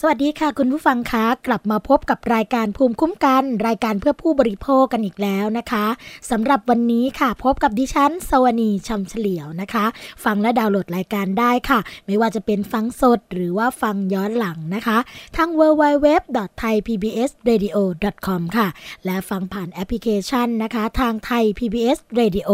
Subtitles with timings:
[0.00, 5.86] สวัสดีค่ะคุณผู้ฟังคะกลับมาพบกับรายการภูมิคุ้มกัน รายการเพื่อผู้บริโภคกันอีกแล้วนะคะ
[6.30, 9.84] สำหรับวันนี้ค่ะพบกับดิฉันสวนีชำเฉลียวนะคะ
[10.24, 14.98] ฟังและดาวน์โหลดรายการได้ค่ะ ไม่ว่าจะเป็นฟังสดหรือว่าฟังย้อนหลังนะคะ
[15.36, 18.68] ทาง www.thaipbsradio.com ค่ะ
[19.04, 22.50] และฟังผ่านแอปพลิเคชันนะคะ ทางไทย PBS Radio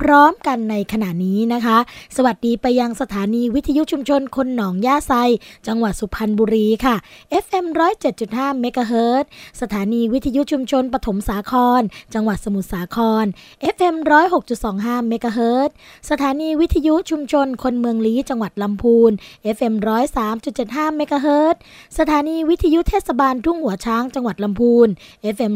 [0.00, 1.78] พร้อมๆกันในขณะนี้นะคะ
[2.16, 5.12] สวัสดีไปยังสถานีวิทยุชุมชนคนหนองย่าไซ
[5.66, 6.96] จังหวัดสุพรรณบุรีค่ะ
[7.44, 7.66] FM
[8.12, 9.24] 107.5เมกะเฮิรต
[9.60, 11.82] สถานีวิทยุชุมชนปฐมสาคร
[12.14, 13.24] จังหวัดสมุทรสาคร
[13.74, 13.94] FM
[14.52, 15.70] 106.25เมกะเฮิรต
[16.10, 19.12] สถานีวิทยุชุมชนคนเมืองลี้จังหวัดลำพูน
[19.56, 19.74] FM
[20.36, 21.56] 103.75เมกะเฮิรต
[21.98, 24.88] สถานีวิทยุเทศบาลทุ่งหัวช้างจังหวัดลำพูน
[25.34, 25.52] FM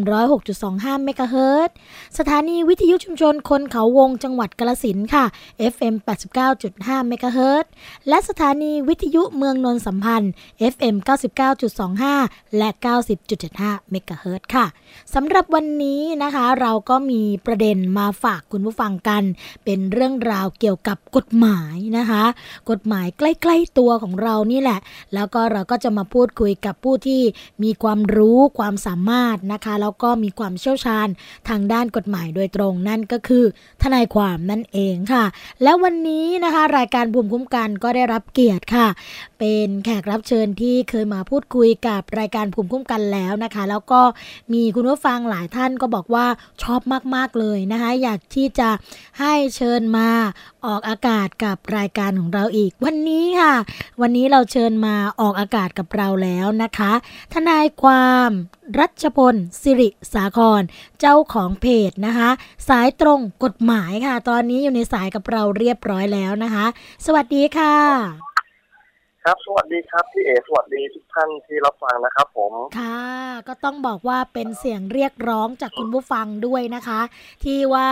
[0.51, 1.70] 106.25เมกะเฮิรต
[2.19, 5.25] สถานีวิทยุชุมชนคนเขาวงจังหวัดกาลสินค่ะ
[5.73, 5.95] FM
[6.51, 7.64] 89.5เมกะเฮิรต
[8.08, 10.33] และสถานีวิทยุเมืองนนสัมพันธ์
[10.73, 12.69] FM 99.25 และ
[13.31, 14.67] 90.75 เมกะเฮิรตค่ะ
[15.15, 19.23] สำหรับวันนี้นะคะเราก็มีประเด็นมาฝากคุณผู้ฟังกัน
[19.65, 22.25] เป็นเรื่องราวเกี่ยวกับกฎหมายนะคะ
[22.71, 24.79] กฎหมายใกล้ๆตัวของเรานี่แหละ
[25.15, 27.23] แล้วก็เราก็จะมาพูดคุยกับผู้ที่
[27.63, 31.09] มีความรู้ความสามารถนะคะ แล้วก็มีความเชี่ยวชาญ
[31.48, 33.45] ทางด้านกฎหมายโดยตรงนั่นก็คือ
[33.83, 35.25] ทนายความนั่นเองค่ะ
[35.63, 38.89] แล้ววันนี้นะคะ รายการบุมคุ้มกันก็ได้รับเกียรติค่ะ
[39.39, 44.01] เป็นแขกรับเชิญที่เคยมาพูดคุยกับรายการภูมิคุ้มกันแล้วนะคะ แล้วก็
[44.52, 46.27] มีคุณผู้ฟังหลายท่านก็บอกว่า
[46.62, 46.80] ชอบ
[47.14, 48.68] มากๆเลยนะคะ อยากที่จะ
[49.20, 50.08] ให้เชิญมา
[50.67, 53.55] ออกอากาศกับรายการของเราอีก วันนี้ค่ะ
[54.01, 56.92] วันนี้เราเชิญมาออกอากาศกับเราแล้วนะคะ
[57.35, 58.30] ทนายความ
[58.79, 60.62] รัชพลสิริสาคร
[61.01, 62.30] เจ้าของเพจนะคะ
[62.68, 66.67] สายตรงกฎหมายค่ะ ตอนนี้อยู่ในสายกับเราเรียบร้อยแล้วนะคะ
[67.06, 68.26] สวัสดีค่ะ
[69.27, 73.01] ครับ สวัสดีครับพี่เอสวัสดีทุกท่านที่รับฟังนะครับผม ค่ะ
[73.48, 77.01] ก็ต้องบอกว่าเป็นเสียงเรียกร้องจากคุณผู้ฟังด้วยนะคะ
[77.45, 77.89] ที่ว่า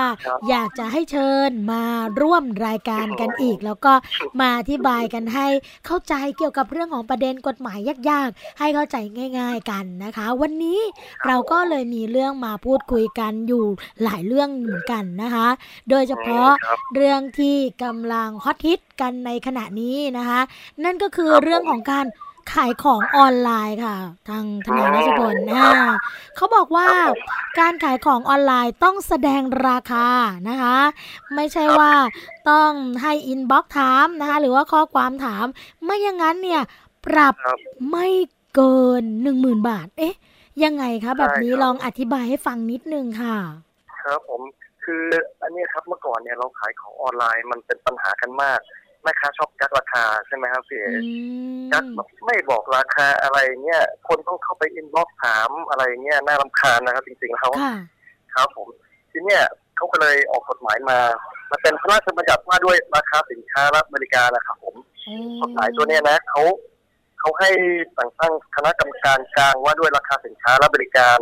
[0.49, 1.84] อยากจะให้เชิญมา
[2.23, 3.93] ร่วมรายการกันอีก แล้วก็
[4.41, 5.47] มาอธิบายกันให้
[5.87, 7.78] เข้าใจเกี่ยวกับเรื่องของประเด็นกฎหมาย
[8.11, 8.97] ยากๆ ให้เข้าใจ
[9.39, 10.81] ง่าย ๆกันนะคะ วันนี้
[11.27, 13.65] เราก็เลยมีเรื่องมาพูดคุยกันอยู่
[14.03, 15.49] หลายเรื่องเหมือนกันนะคะ
[15.91, 16.49] โดยเฉพาะ
[16.94, 20.41] เรื่องที่กำลัง hot hit กันในขณะนี้นะคะ
[20.84, 22.06] นั่นก็คือเรื่องของการ
[22.53, 23.97] ขายของออนไลน์ค่ะ
[24.28, 25.62] ทางทนายรัชพลนะ
[26.37, 26.88] เขาบอกว่า
[27.60, 30.06] การขายของออนไลน์ต้องแสดงราคา
[30.49, 30.77] นะคะ
[31.34, 31.93] ไม่ใช่ว่า
[32.50, 32.71] ต้อง
[33.03, 35.44] ให้ inbox ถามนะคะ หรือว่าข้อความถาม
[35.84, 36.62] ไม่อย่างนั้นเนี่ย
[37.06, 37.34] ปรับ
[37.91, 38.09] ไม่
[38.55, 40.15] เกินหนึ่งหมื่นบาท เอ๊ะ
[40.65, 43.37] ยังไงคะ แบบนี้ลองอธิบายให้ฟังนิดนึงค่ะ
[44.03, 44.43] ครับผม
[44.84, 45.05] คือ
[45.43, 48.61] อันนี้ครับเมื่อก่อนเนี่ยเราขายของออนไลน์มันเป็นปัญหากันมาก
[49.04, 50.81] แม่ค้าชอบกั๊กราคาใช่ไหมครับพี่
[51.72, 51.84] กั๊ก
[52.26, 57.50] ไม่บอกราคาอะไรเงี้ยคนต้องเข้าไป inbox ถามอะไรเงี้ยน่ารำคาญนะครับ จริงๆแล้ว
[58.34, 58.69] ครับผม
[59.10, 59.43] ทีเนี้ย
[59.76, 60.98] เขาก็เลยออกกฎหมายมา
[61.50, 64.75] มาเป็นพระราชบัญญัติว่าด้วยราคาสินค้าและบริการนะครับผม
[65.43, 66.43] กฎหมายตัวเนี้ยนะเขา
[67.20, 67.50] เขาให้
[67.97, 71.19] สั่งตั้งคณะกรรมการกลางว่าด้วยราคาสินค้าและบริการ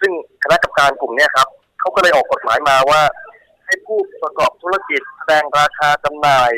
[0.00, 0.12] ซึ่ง
[0.44, 1.48] คณะกรรมการกลุ่มเนี้ยครับ
[1.80, 3.02] เขาก็เลยออกกฎหมายมาว่า
[3.66, 6.50] ให้ผู้ประกอบธุรกิจแสดงราคาจำหน่าย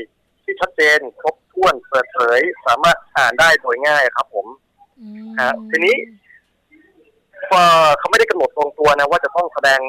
[0.53, 4.47] ที่ชัดเจน ครบถ้วนเปิดเผย สามารถอ่านได้โดยง่ายครับ ผม
[5.41, 5.97] ฮะทีนี้
[7.99, 9.81] เขาไม่ได้กำหนดตรงตัวนะ ว่าจะต้องแสดง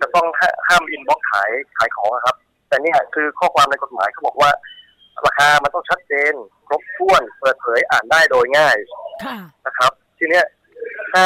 [0.00, 0.26] จะต้อง
[0.68, 2.36] ห้ามอินบ็อกขายขายของครับ
[2.68, 4.50] แต่นี่คือข้อความในกฎหมายเขาบอกว่า
[5.26, 6.32] ราคามันต้องชัดเจน
[6.66, 8.76] ครบถ้วน เปิดเผยอ่านได้โดยง่าย
[9.66, 10.44] นะครับ ทีเนี้ย
[11.12, 11.24] ถ้า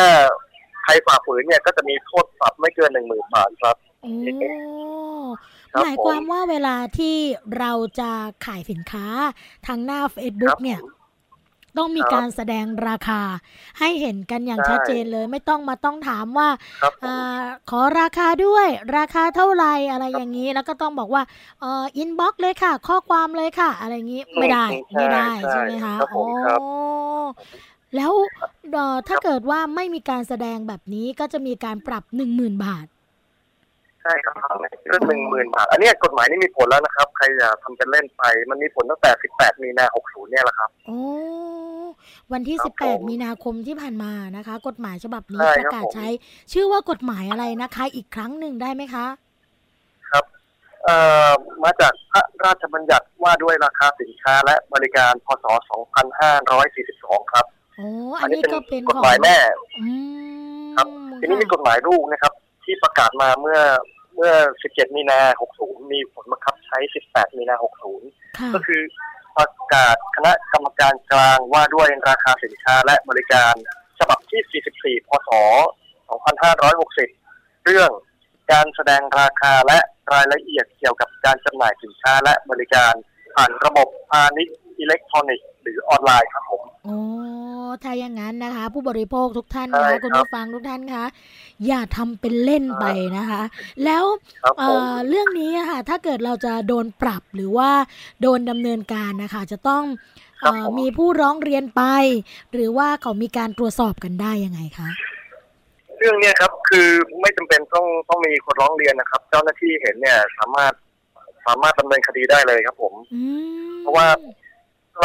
[0.84, 3.76] ใครฝ่าฝืนเนี่ยก็จะมีโทษปรับไม่เกินหนึ่งหมื่นบาทครับ
[5.82, 7.16] หมายความว่าเวลาที่
[7.58, 8.10] เราจะ
[8.46, 9.06] ขายสินค้า
[9.66, 10.80] ทางหน้า Facebook เนี่ย
[11.78, 13.22] ต้องมีการแสดงราคา
[13.78, 16.48] ให้เห็นกันอย่างชัดเจนเลย ไม่ต้องมาต้องถามว่า
[17.04, 17.06] อ
[17.70, 18.66] ขอราคาด้วย
[18.96, 21.22] ราคาเท่าไรอะไรอย่างนี้ แล้วก็ต้องบอกว่า
[21.60, 24.66] เอ่ออินบ็อกเลยค่ะ ข้อความเลยค่ะ อะไรอย่างนี้ไม่ได้
[24.96, 26.24] ไม่ได้ใช่ไหมคะโอ้
[27.96, 28.12] แล้ว
[29.08, 34.34] ถ้าเกิดว่าไม่มีการแสดงแบบนี้ก็จะมีการปรับหนึ่งหมื่นบาทใช่ครับ
[34.86, 41.00] เรื่องหนึ่งหมื่นบาท อันนี้กฎหมายนี่มีผลแล้วนะครับ ใครอยากทำเป็นเล่นไป มันมีผลตั้งแต่สิบแปดมีนาหกศูนย์เนี่ยแหละครับโอ้
[42.32, 46.06] วันที่สิบแปดมีนาคมที่ผ่านมานะคะ กฎหมายฉบับนี้ประกาศใช้
[46.52, 49.06] ชื่อว่ากฎหมายอะไรนะคะ อีกครั้งหนึ่งได้ไหมคะ
[50.10, 50.24] ครับ
[50.84, 50.96] เอ่
[51.28, 51.30] อ
[51.64, 55.46] มาจากพระราชบัญญัติว่าด้วยราคาสินค้าและบริการพศ
[56.54, 57.46] 2542 ครับ
[57.76, 57.88] โอ้
[58.20, 59.36] อันนี้ก็เป็นกฎหมายแม่
[60.76, 60.86] ครับ
[61.20, 62.32] ทีนี้มีกฎหมายลูกนะครับ
[62.64, 63.58] ที่ประกาศมาเมื่อ
[64.20, 64.34] เมื่อ
[64.66, 65.20] 17 มีนา
[65.56, 66.78] 60 มีผลบังคับใช้
[67.08, 67.54] 18 มีนา
[68.04, 68.82] 60 ก็คือ
[69.36, 73.54] ประกาศคณะกรรมการกลางว่าด้วยราคาสินค้าและบริการ
[73.98, 74.62] ฉบับที่
[75.00, 75.30] 44 พศ
[76.48, 77.90] 2560 เรื่อง
[78.52, 79.78] การแสดงราคาและ
[80.12, 82.92] รายละเอียดเกี่ยวกับการจำหน่ายสินค้าและบริการ
[83.34, 86.98] ผ่านระบบพาณิชย์อิเล็กทรอนิกส์ หรือออนไลน์ครับผมอ๋อ
[87.82, 91.04] ถ้าอย่างนั้นนะคะ ผู้บริโภคทุกท่านนะคะคุณผู้ฟังทุกท่านคะ
[91.66, 92.84] อย่าทำเป็นเล่นไป
[93.16, 93.42] นะคะ
[93.84, 94.04] แล้ว
[95.08, 97.70] เรื่องนี้ค่ะถ้าเกิดเราจะโดนปรับหรือว่า
[98.22, 99.82] โดนดำเนินการนะคะ จะต้อง
[100.78, 101.82] มีผู้ร้องเรียนไป
[102.52, 104.88] หรือว่าเขามีการตรวจสอบกันได้ยังไงคะ
[105.98, 106.88] เรื่องนี้ครับคือ
[107.20, 110.72] ไม่จำเป็นต้องต้องมีคนร้องเรียนนะครับ เจ้าหน้าที่เห็นเนี่ยสามารถ
[111.46, 112.94] สามารถดำเนินคดีได้เลยครับผม
[113.80, 114.06] เพราะว่า
[114.47, 114.47] ก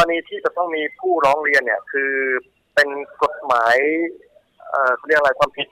[0.01, 2.11] รณีที่จะต้องมีผู้ร้องเรียนเนี่ย คือ
[2.75, 2.87] เป็น
[3.23, 3.75] กฎหมาย
[4.69, 5.67] เอ่อเรียกอะไรความผิด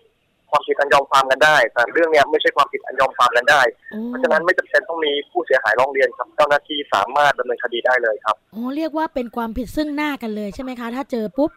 [0.51, 3.61] ความผิดอันยอมความกันได้ แต่เรื่องเนี้ยไม่ใช่ความผิดอันยอมความกันได้
[4.07, 11.51] เพราะฉะนั้นไม่จำเป็นต้องมีผู้เสียหายร้องเรียนครับเจ้าหน้าที่สามารถดำเนินคดีได้เลยครับโอ้เรียกว่าเป็นความผิดซึ่งหน้ากันเลยใช่ไหมคะ ถ้าเจอปุ๊บ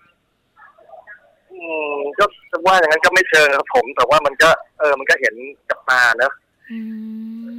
[1.52, 1.62] อื
[1.92, 5.34] มก็จะว่าอย่างนั้นก็ไม่เชิงครับผม แต่ว่ามันก็เออมันก็เห็น
[5.70, 6.32] กับตาเนอะ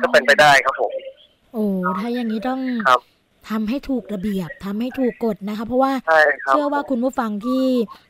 [0.02, 0.94] ก็เป็นไปได้ครับผม
[1.54, 1.66] โอ้
[2.00, 3.02] ถ้าอย่างนี้ต้องครับ
[3.50, 5.92] ทำให้ถูกระเบียบทำให้ถูกกฎนะคะ เพราะว่า
[6.48, 7.64] เชื่อว่าคุณผู้ฟังที่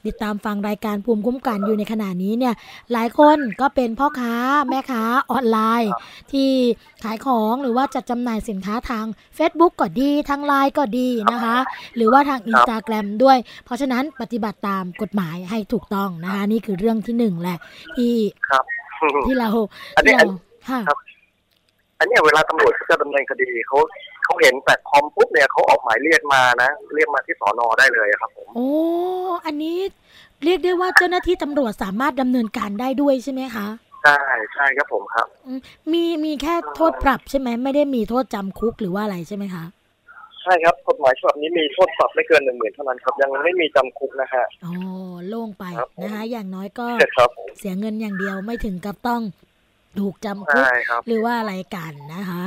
[0.06, 2.54] ติดตามฟังรายการภูมิคุ้มกันอยู่ในขณะนี้เนี่ย
[2.94, 4.34] หลายคนก็เป็นพ่อค้า
[4.70, 5.92] แม่ค้าออนไลน์
[6.32, 6.50] ที่
[7.04, 9.06] ขายของหรือว่าจัดจำหน่ายสินค้าทาง
[9.38, 11.58] Facebook ก็ดีทางไลน์ก็ดีนะคะ
[11.96, 17.58] หรือว่าทางอินสตาแกรมด้วย เพราะฉะนั้นปฏิบัติตามกฎหมายให้ถูกต้องนะคะ นี่คือเรื่องที่หนึ่งแหละ
[17.98, 18.16] ที่
[19.26, 19.50] ที่เรา
[20.04, 20.26] ที่เรา
[20.70, 20.82] ค่ะ
[22.00, 23.78] อันนี้เวลาตำรวจจะดำเนินคดีเขา
[24.26, 28.70] เขาเห็นแพลตฟอร์มปุ๊บเนี่ยเขาออกหมายเรียกมานะ เรียกมาที่สอนอได้เลยครับผมโอ้
[29.46, 29.78] อันนี้
[30.44, 33.68] เรียกได้ว่าเจ้าหน้าที่ตำรวจสามารถดำเนินการได้ด้วยใช่ไหมคะ
[34.04, 34.22] ใช่
[34.54, 35.28] ใช่ครับผมครับ
[35.92, 39.66] มีมีแค่โทษปรับใช่ไหมไม่ได้มีโทษจำคุกหรือว่าอะไรใช่ไหมคะ
[40.42, 44.74] ใช่ครับกฎหมายฉบับนี้มีโทษปรับไม่เกินหนึ่งหมื่นเท่านั้นครับ ยังไม่มีจำคุกนะฮะอ๋อ
[45.28, 45.66] โล่งไป
[46.02, 46.86] นะคะ อย่างน้อยก็
[47.60, 49.22] เสียเงินอย่างเดียวไม่ถึงกับต้อง
[50.02, 50.66] ถูกจำคุก
[51.08, 52.44] หรือว่าอะไรกันนะคะ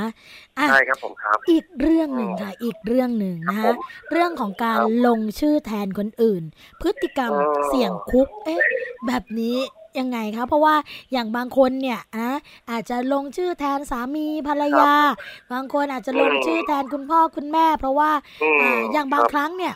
[0.69, 3.71] ใช่ครับผมครับ อีกเรื่องหนึ่งค่ะ อีกเรื่องหนึ่งนะคะ
[4.11, 6.43] เรื่องของการลงชื่อแทนคนอื่น
[6.81, 7.31] พฤติกรรม
[7.67, 8.61] เสี่ยงคุก เอ๊ะ
[9.07, 9.57] แบบนี้
[9.99, 10.75] ยังไงคะเพราะว่า
[11.11, 12.37] อย่างบางคนเนี่ยนะ
[12.71, 14.93] อาจจะลงชื่อแทนสามีภรรยา
[15.53, 18.11] บางคนอาจจะลงชื่อแทนคุณพ่อคุณแม่ เพราะว่า
[18.93, 19.73] อย่างบางครั้งเนี่ย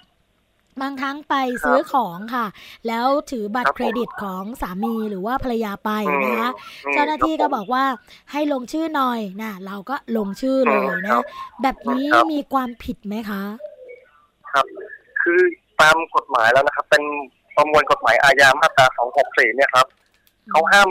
[0.82, 1.36] บางครั้งไป
[1.66, 2.46] ซื้อของค่ะ
[2.88, 5.92] แล้วถือบัตรเครดิตของสามีหรือว่าภรรยาไป
[6.26, 6.50] นะคะ
[6.94, 7.84] เจ้าหน้าที่ก็บอกว่า
[8.32, 11.22] ให้ลงชื่อหน่อยนะเราก็ลงชื่อเลยนะ
[11.62, 13.42] แบบนี้มีความผิดไหมคะ
[14.52, 14.66] ครับ
[15.22, 15.40] คือ
[15.82, 17.04] ตามกฎหมายแล้วนะครับ เป็น
[17.56, 19.88] ประมวลกฎหมายอาญามาตราสองหกสี่เนี่ยครับ
[20.52, 20.90] เขาห้าม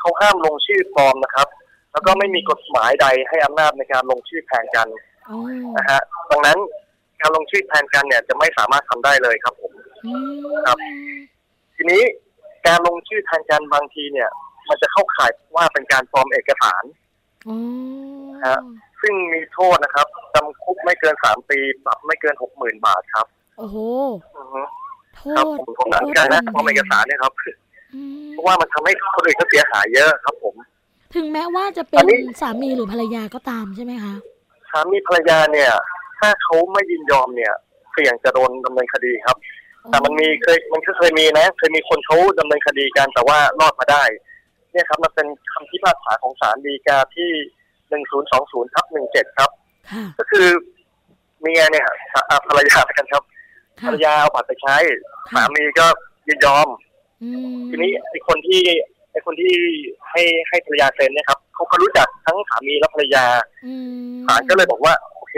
[0.00, 1.48] เขาห้ามลงชื่อปลอมนะครับ
[1.92, 4.88] แล้วก็ไม่มีกฎหมายใดให้อำนาจในการลงชื่อแทนกัน
[5.76, 6.00] นะฮะ
[6.30, 6.58] ดังนั้น
[7.24, 9.72] การลงชื่อแทนกันเนี่ยจะไม่สามารถทำได้เลยครับผม
[10.66, 10.78] ครับ
[11.76, 12.02] ทีนี้
[12.66, 14.30] การลงชื่อแทนกันบางทีเนี่ย
[14.68, 16.84] มันจะเข้าข่ายว่าเป็นการปลอมเอกสาร
[18.48, 18.60] ฮะ
[19.02, 23.26] ซึ่งมีโทษนะครับจำคุกไม่เกินสามปีปรับไม่เกินหกหมื่นบาทครับ
[23.58, 23.76] โอ้โห
[25.36, 27.32] ครับผมผมนันการนะปลอมเอกสารเนี่ยครับ
[28.32, 30.54] เพราะว่ามันทำให้คนอื่นเขาเสียหายเยอะครับ ผม
[31.14, 32.04] ถึงแม้ว่าจะเป็น
[32.40, 34.14] สามีหรือภรรยาก็ตามใช่ไหมคะ
[34.70, 35.70] สามีภรรยาเนี่ย
[36.24, 37.54] ถ้าเขาไม่ยินยอมเนี่ย
[37.92, 39.36] เสี่ยงจะโดนดำเนินคดีครับ
[39.90, 44.04] แต่มันมีเคยมันก็เคยมีนะ เคยมีคนเขาดำเนินคดีกันแต่ว่ารอดมาได้
[44.72, 47.30] เนี่ยครับมันเป็นคำพิพากษาของศาลฎีกาที่
[47.88, 49.50] หนึ่งศูนย์สองศูนย์ทับหนึ่งเจ็ดครับ
[50.18, 50.46] ก็คือ
[51.40, 51.86] เมียเนี่ย
[52.48, 53.22] ภรรยากันครับ
[53.86, 54.76] ภรรยาเอาบัตรไปใช้
[55.34, 55.86] สามีก็
[56.28, 56.68] ยินยอม
[57.68, 58.62] ทีนี้ไอ้คนที่
[59.10, 59.54] ไอ้คนที่
[60.10, 63.24] ให้ให้ภรรยาเซ็นเนี่ยครับเขาก็รู้จักทั้งสามีและภรรยา
[64.26, 65.36] ศาลก็เลยบอกว่า โอเค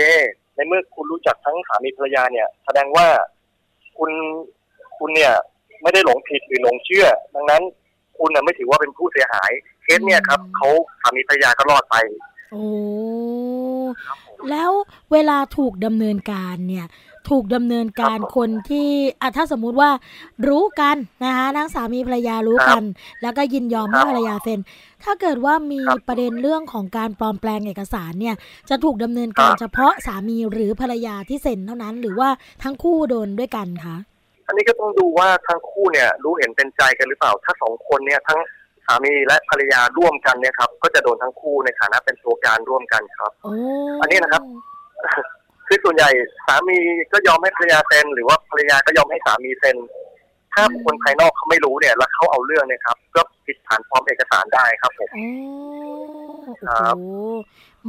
[0.57, 3.07] ในเมื่อคุณรู้จักทั้งสามีภรรยาเนี่ย แสดงว่า
[3.99, 4.11] คุณ
[4.99, 5.33] คุณเนี่ย
[5.83, 7.63] ไม่ได้หลงผิดหรือหลงเชื่อ ดังนั้น
[8.19, 9.51] คุณน่ะไม่ถือว่าเป็นผู้เสียหาย
[9.83, 10.69] เคสเนี่ยครับเขา
[11.03, 11.97] สามีภรรยาก็รอดไป
[12.53, 12.67] โอ้
[14.51, 14.71] แล้ว
[15.13, 16.87] เวลาถูกดำเนินการเนี่ย
[17.29, 18.89] ถูกดำเนินการคนที่
[19.21, 19.91] อะถ้าสมมุติว่า
[20.49, 22.83] รู้กันนะคะทั้งสามีภรรยารู้กัน
[23.23, 24.61] แล้วก็ยินยอมให้ภรรยาเซ็น
[25.05, 28.35] ถ้าเกิดว่ามีประเด็นเรื่องของการปลอมแปลงเอกสารเนี่ย
[28.71, 32.29] จะถูกดำเนินการเฉพาะสามีหรือภรรยาที่เซ็นเท่านั้น หรือว่า
[32.63, 33.97] ทั้งคู่โดนด้วยกันคะ
[34.47, 38.41] อันนี้ก็ต้องดูว่าทั้งคู่เนี่ยรู้เห็นเป็นใจกันหรือเปล่า ถ้าสองคนเนี่ยทั้ง
[38.87, 43.33] สามีและภรรยาร่วมกันเนี่ยครับก็จะโดนทั้งคู่ในฐานะเป็นตัวการร่วมกันครับ
[44.01, 44.43] อันนี้นะครับ
[45.69, 46.11] คือส่วนใหญ่
[46.47, 46.77] สามี
[47.13, 49.77] ก็ยอมให้ภรรยาเซ็นหรือว่าภรรยาก็ยอมให้สามีเซ็น
[50.55, 55.11] ถ้าคนภายนอกเขาไม่รู้เนี่ย แล้วเขาเอาเรื่องเนี่ยครับ ก็ผิดฐานพร้อมเอกสารได้ครับผม
[56.65, 56.97] ครับ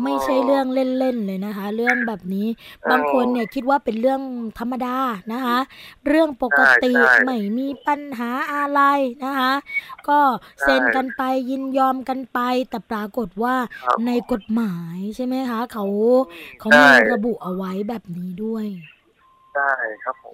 [0.04, 2.48] ไม่ใช่เรื่องเล่นๆเลยนะคะ เรื่องแบบนี้
[2.92, 4.22] บางคนเนี่ยคิดว่าเป็นเรื่อง
[4.60, 4.98] ธรรมดา
[5.34, 5.58] นะคะ
[6.08, 6.94] เรื่องปกติ
[7.26, 8.82] ไม่มีปัญหาอะไร
[9.26, 9.54] นะคะ
[10.10, 10.20] ก็
[10.62, 12.40] เซ็นกันไปยินยอมกันไป
[12.70, 13.56] แต่ปรากฏว่า
[14.08, 15.86] ในกฎหมายใช่ไหมคะ เขา
[16.60, 18.66] เขามีระบุเอาไว้แบบนี้ด้วย
[19.54, 19.72] ใช่
[20.04, 20.34] ครับผม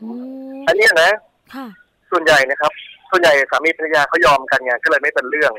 [0.67, 1.12] อันนี้นะ
[1.53, 1.67] ค่ะ
[2.12, 2.72] ส่วนใหญ่นะครับ
[3.12, 5.51] ส่วนใหญ่สามีภรรยาเขายอมกันไงก็เลยไม่เป็นเรื่อง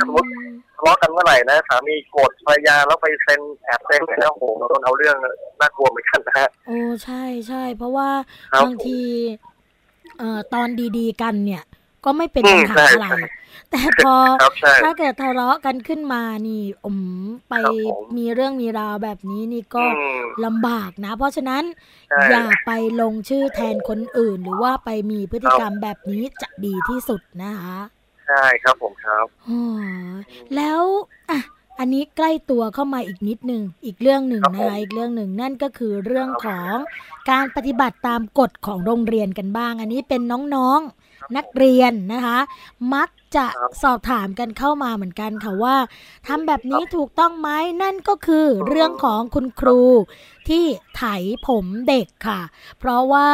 [0.00, 0.28] สมมติ
[0.76, 5.16] ทะเลาะกันเมื่อไหร่นะสามีโกรธภรรยาแล้วไปเซ็นแอบเซ็นแล้วโหโดนเอาเรื่อง
[5.60, 8.10] น่ากลัวเหมือนกันนะฮะโอ้ใช่ใช่เพราะว่า
[8.62, 9.00] บางที
[10.18, 11.62] เอ่อตอนดีๆ กันเนี่ย
[12.04, 13.08] ก็ไม่เป็นปัญหาอะไร
[13.70, 14.14] แต่พอ
[14.82, 16.98] ถ้าเกิดทะเลาะกันขึ้นมานี่อม
[17.48, 17.54] ไป
[18.16, 19.84] มีเรื่องมีราวแบบนี้นี่ก็
[20.44, 21.62] ลำบากนะ เพราะฉะนั้น
[22.30, 27.78] อย่าไปลงชื่อแทนคนอื่น หรือว่าไปมีพฤติกรรมแบบนี้จะดีที่สุดนะคะ
[28.26, 30.12] ใช่ครับผมครับอ๋อ
[30.56, 30.80] แล้ว
[31.30, 31.40] อะ
[31.78, 36.74] อันนี้ใกล้ตัวเข้ามาอีกนิดหนึ่งอีกเรื่องหนึ่งนะคะอีกเรื่องหนึ่งนั่นก็คือเรื่องของ
[37.30, 40.20] การปฏิบัติตามกฎของโรงเรียนกันบ้าง อันนี้เป็น
[40.54, 42.38] น้องๆนักเรียนนะคะ
[42.94, 43.46] มักจะ
[43.82, 45.76] สอบถามกันเข้ามาเหมือนกันค่ะว่า
[46.26, 47.48] ทำแบบนี้ถูกต้องไหม
[47.82, 49.80] นั่นก็คือเรื่องของคุณครู
[50.50, 51.02] ที่ไถ
[51.46, 52.40] ผมเด็กค่ะ
[52.78, 53.28] เพราะว่า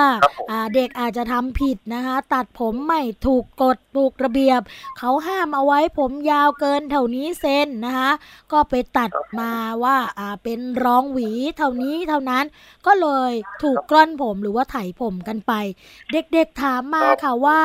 [0.74, 4.60] เด็กอาจจะทำผิดนะคะ ตัดผมไม่ถูกกฎถูกระเบียบ
[4.98, 8.10] เขาห้ามเอาไว้ผมยาวเกินเท่านี้เซนนะคะ
[8.52, 9.52] ก็ไปตัดมา
[9.84, 9.96] ว่า
[10.42, 12.44] เป็นรองหวีเท่านี้เท่านั้น
[12.86, 15.52] ก็เลยถูกกล้อนผมหรือว่าไถผมกันไป
[16.12, 17.60] เด็กๆถามมาค่ะว่า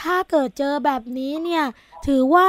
[0.00, 1.64] ถ้าเกิดเจอแบบนี้เนี่ย
[2.06, 2.48] ถือว่า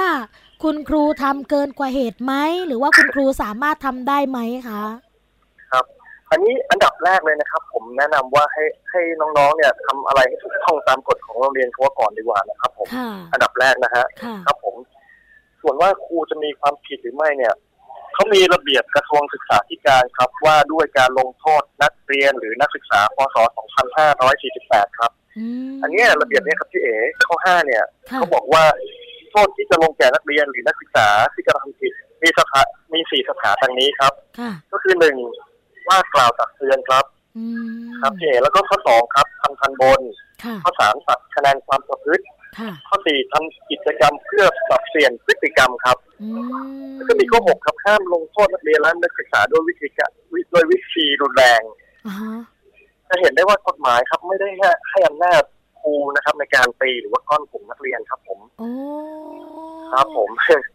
[0.63, 2.33] คุณครูทำเกินกว่าเหตุไหม
[2.67, 5.12] หรือว่าคุณครูสามารถทำได้ไหมคะครับ
[6.33, 12.87] อันนี้อันดับแรกเลยนะครับ ผมแนะนำว่าให้ให้น้องๆเนี่ยทำอะไรให้ถูกต้องตามกฎของโรงเรียนเขาก่อนดีกว่านะครับ ผม
[13.33, 14.05] อันดับแรกนะฮะ
[14.45, 14.75] ครับ ผม
[15.61, 17.53] ส่วนว่าครูจะมีความผิดหรือไม่เนี่ย
[18.13, 23.37] เขามีระเบียบกระทรวงศึกษาธิการครับ ว่าด้วยการลงโทษนักเรียนหรือนักศึกษาพศ
[24.13, 25.11] 2548 ครับ
[25.81, 26.95] อันนี้ระเบียบนี้ครับพี่เอ๋
[27.27, 28.63] ข้อห้าเนี่ยเขาบอกว่า
[29.31, 32.61] โทษที่จะลงแก่นักเรียนหรือนักศึกษาที่กระทำผิดมีสถา
[32.93, 34.13] มีสี่สถาดังนี้ครับ
[34.71, 35.17] ก็คือหนึ่ง
[35.87, 37.05] ว่ากล่าวตักเตือนครับ
[38.01, 40.01] ครับพี่เอ๋แล้วก็ข้อสองครับทำทันบน
[40.63, 42.25] ข้อสามตัดคะแนนความประพฤติ
[42.87, 45.97] ข้อสี่ทำกิจกรรมเพื่อปรับเปลี่ยนพฤติกรรมครับ
[46.95, 50.09] แล้วก็มีข้อหกครับห้ามลงโทษนักเรียนและนักศึกษาด้วยวิธีการ
[50.51, 51.61] โดยวิธีรุนแรง
[53.09, 54.49] จะเห็นได้ว่ากฎหมายครับ ไม่ได้
[54.89, 55.43] ให้อำนาจ
[55.81, 58.39] ครูนะครับ ในการตีหรือว่าก้อนกลุ่มนักเรียนครับ ผม
[59.91, 60.29] ครับผม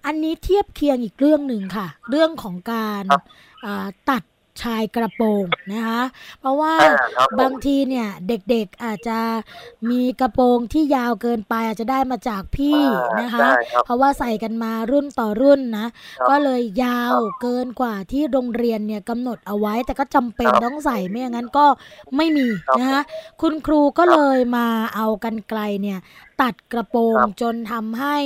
[0.06, 3.04] อันนี้เทียบเคียงอีกเรื่องหนึ่งค่ะ เรื่องของการ
[4.10, 4.22] ตัด
[4.62, 6.02] ชายกระโปรงนะคะ
[6.40, 6.74] เพราะว่า
[7.40, 9.18] บางทีเนี่ยเด็กๆอาจจะ
[9.90, 12.80] มีกระโปรงที่ยาวเกินไปอาจจะได้มาจากพี่
[13.20, 13.48] นะคะ
[13.84, 15.86] เพราะว่าใส่กันมารุ่นต่อรุ่นนะ
[16.28, 21.66] ก็เลยยาวเกินกว่าที่โรงเรียนเนี่ยกำหนดเอาไว้ แต่ก็จำเป็นต้องใส่ไม่อย่างนั้นก็
[22.16, 22.48] ไม่มี
[22.80, 23.00] นะคะ
[23.40, 25.98] คุณครูก็เลยมาเอากันไกลเนี่ย
[26.42, 28.16] ตัดกระโปรงจนทำให้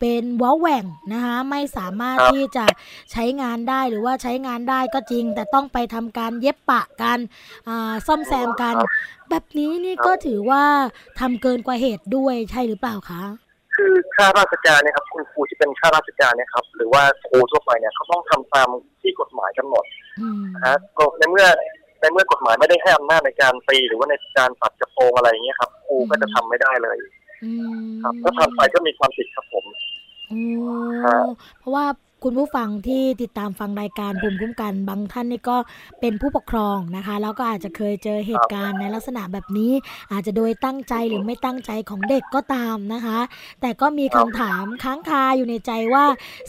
[0.00, 2.64] เป็นว้าแหว่งนะคะไม่สามารถที่จะ
[3.12, 7.18] ใช้งานได้หรือว่าใช้งานได้ก็จริง แต่ต้องไปทำการเย็บปะกัน
[8.06, 8.74] ซ่อมแซมกัน
[9.30, 10.64] แบบนี้นี่ก็ถือว่า
[11.20, 13.22] ทำเกินกว่าเหตุด้วยใช่หรือเปล่าคะ
[13.76, 18.68] คือข้าราชการเนี่ยครับคุณครูที่เป็นข้าราชการเนี่ยครับหรือว่าครูทั่วไปเนี่ยเขาต้องทำตาม
[19.00, 19.84] ที่กฎหมายกำหนด
[20.54, 21.46] นะฮะก็ในเมื่อ
[22.00, 26.98] ในเมื่อกฎหมายไม่ได้ให้อำนาจในการตีหรือว่าในการตัดกระโปรงอะไรอย่างเงี้ยครับครูก็จะทำไม่ได้เลย
[28.02, 29.64] ครับถ้าทำไปก็มีความผิดครับผม
[31.60, 31.84] เพราะว่า
[32.24, 35.56] คุณผู้ฟังที่ติดตามฟังรายการภูมิคุ้มกัน บางท่านนี่ก็
[36.00, 39.72] เป็นผู้ปกครองนะคะ แล้วก็อาจจะเคยเจอเหตุการณ์ในลักษณะแบบนี้
[40.12, 43.18] อาจจะโดยตั้งใจหรือไม่ตั้งใจของเด็กก็ตามนะคะ
[43.60, 46.04] แต่ก็มีคำถามค้างคาอยู่ในใจว่า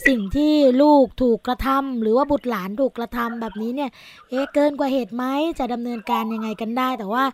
[0.06, 3.90] สิ่งที่ลูกถูกกระทำหรือว่าบุตรหลานถูกกระทำแบบนี้เนี่ย
[4.30, 5.24] เอ๊ะเกินกว่าเหตุไหม
[5.58, 7.24] จะดำเนินการยังไงกันได้ แต่ว่า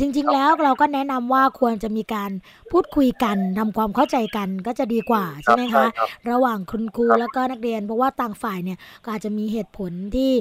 [0.00, 2.30] จริง ๆ แล้วเราก็แนะนำว่าควรจะมีการ
[2.72, 5.86] พูดคุยกันทำความเข้าใจกันก็จะดีกว่าใช่ไหมคะ
[6.30, 10.32] ระหว่างคุณครูแล้วก็นักกเรียน เพราะว่าต่างฝ่ายเนี่ยก็อาจจะมีเหตุผลที่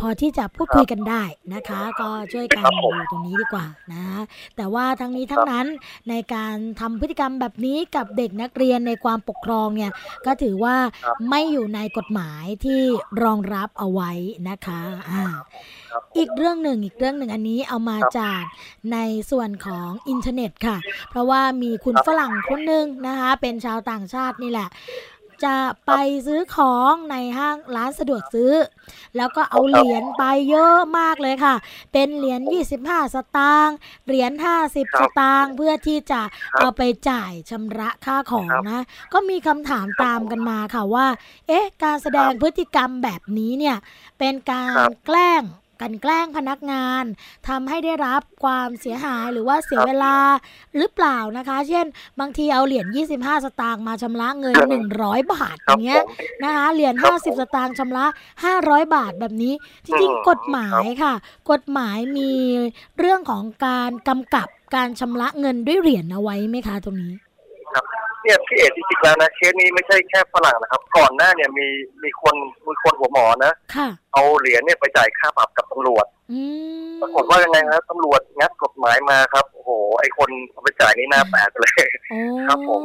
[0.00, 1.22] พอที่จะพูดคุยกันได้
[1.54, 4.04] นะคะ ก็ช่วยกันดูตรงนี้ดีกว่านะ
[4.56, 5.66] แต่ว่าทั้งนี้ทั้งนั้น
[6.10, 9.92] ในการทำพฤติกรรมแบบนี้กับเด็กนักเรียนในความปกครองเนี่ย
[10.26, 10.76] ก็ถือว่า
[11.30, 12.80] ไม่อยู่ในกฎหมายที่
[13.22, 14.12] รองรับเอาไว้
[14.48, 14.80] นะคะ
[15.10, 15.22] อ่า
[16.16, 18.42] อีกเรื่องหนึ่งอีกเรื่องหนึ่งอันนี้เอามาจาก
[18.92, 18.98] ใน
[19.30, 20.76] ส่วนของอินเทอร์เน็ตค่ะ
[21.10, 24.68] เพราะว่ามีคุณฝรั่งคนหนึ่งนะคะ เป็นชาวต่างชาตินี่แหละ
[25.44, 25.92] จะไป
[26.26, 28.52] ซื้อของในห้างร้านสะดวกซื้อ
[29.16, 31.54] แล้วก็เอาเหรียญไปเยอะมากเลยค่ะ
[31.92, 32.40] เป็นเหรียญ
[32.78, 33.76] 25 สตางค์
[34.06, 34.32] เหรียญ
[34.64, 36.20] 50 สตางค์เพื่อที่จะ
[36.58, 41.06] เอาไปจ่ายชำระค่าของนะ ก็มีคำถามตามกันมาค่ะว่า
[41.48, 43.76] เอ๊ะ การแสดงพฤติกรรมแบบนี้เนี่ย
[44.18, 45.42] เป็นการแกล้ง
[45.80, 47.04] กันแกล้งพนักงาน
[47.48, 50.16] ทำให้ได้รับความเสียหายหรือว่าเสียเวลา
[50.76, 51.86] หรือเปล่านะคะ เช่น
[52.20, 54.56] บางทีเอาเหรียญ 25 สตางค์มาชำระเงิน
[54.94, 56.02] 100 บาทอย่างเงี้ย
[56.44, 58.06] นะคะเหรียญ 50 สตางค์ชำระ
[58.50, 59.52] 500 บาทแบบนี้
[59.84, 61.14] จริงๆ กฎหมายค่ะ
[61.50, 62.32] กฎหมายมี
[62.98, 67.14] เรื่องของการกำกับการชำระเงินด้วยเหรียญเอาไว้ไหมคะตรงนี้
[68.26, 71.66] เนี่ยพี่เอกจริงๆแล้วนะเคสนี้ไม่ใช่แค่ฝรั่งนะครับ ก่อนหน้าเนี่ยมี
[72.02, 72.34] มีคน
[72.66, 73.52] มีคนหัวหมอนะ
[74.14, 76.06] เอาเหรียญเนี่ยไปจ่ายค่าปรับกับตำรวจ
[77.00, 81.82] ปรากฏว่ายังไงครับตำรวจงัดกฎหมายมาครับโอ้โหไอคนเอาไปจ่ายนี่หน้าแปลกเลย
[82.46, 82.82] ครับผม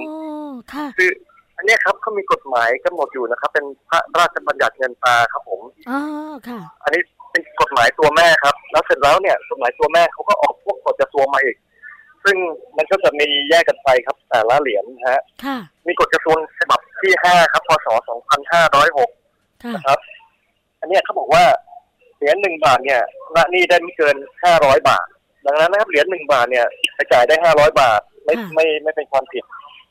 [0.97, 1.09] คือ
[1.57, 5.99] อันนี้ครับเขามีกฎหมายกำหนดอยู่นะครับ เป็นพระราชบัญญัติเงินตาครับผมอ๋อ
[6.47, 11.55] ค่ะ อันนี้เป็นกฎหมายตัวแม่ครับ แล้วเสร็จแล้วเนี่ยกฎหมายตัวแม่เขาก็ออกพวกกฎกระทรวงมาอีก
[12.23, 12.37] ซึ่ง
[12.77, 15.21] มันก็จะมีแยกกันไปครับแต่ละเหรียญฮะ
[15.87, 19.09] มีกฎกระทรวงฉบับที่ห้าครับพศสองพันห้าร้อยหก
[19.75, 19.99] นะครับ
[20.79, 21.43] อันนี้เขาบอกว่า
[22.17, 23.01] เหรียญหนึ่งบาทเนี่ย
[23.35, 25.07] ละนี่ได้ไม่เกินห้าร้อยบาท
[25.45, 29.43] ดังนั้นนะครับเหรียญหนึ่งบาทเนี่ยไปจ่ายได้ห้าร้อยบาทไม่ไม่ไม่เป็นความผิด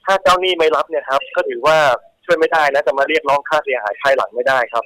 [0.07, 1.79] ถ้าเจ้าหนี้ไม่รับเนี่ยครับ ก็ถือว่า
[2.31, 4.85] ช่วยไม่ได้นะจะมาเรียกร้องค่าเสียหายภายหลังไม่ได้ครับ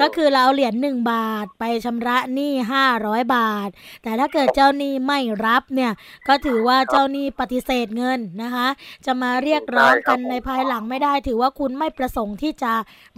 [0.00, 3.68] ก็คือเราเหรียญหนึ่งบาทไปชำระหนี้ห้าร้อยบาท
[4.02, 5.92] แต่ถ้าเกิดเจ้าหนี้ไม่รับเนี่ย
[6.28, 8.66] ก็ถือว่าเจ้าหนี้ปฏิเสธเงินนะคะ
[9.06, 12.72] จะมาเรียกร้องกันในภายหลังไม่ได้ ถือว่าคุณไม่ประสงค์ที่จะ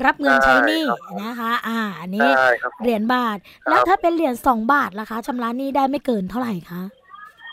[0.05, 0.85] รับเงินใช้หนี้
[1.23, 2.29] นะคะ อ่าอันนี้
[2.83, 6.83] เหรียญบาท แล้วถ้าเป็นเหรียญสองบาทล่ะคะชำระหนี้ได้ไม่เกินเท่าไหร่คะ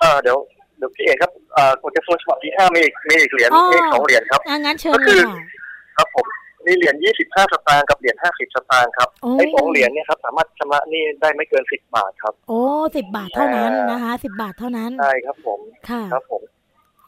[0.02, 0.38] เออเดี๋ยว
[0.78, 5.59] เดี๋ยวพี่เอกครับเอ่อกฎกระทรวงฉบับที่ห้ามีอีกมีอีกเหรียญมีสองเหรียญครับงั้นเชิญเลยค่ะ
[6.00, 6.28] ครับผม
[6.66, 12.62] มีเหรียญยี่สิบห้าสตางค์กับเหรียญห้าสิบสตางค์ครับ ไอ้สองเหรียญเนี่ยครับสามารถชำระนี่ได้ไม่เกินสิบบาทครับ โอ้
[12.98, 15.60] สิบบาทเท่านั้นนะคะสิบบาทเท่านั้น ใช่ครับผม
[15.90, 16.42] ค่ะครับผม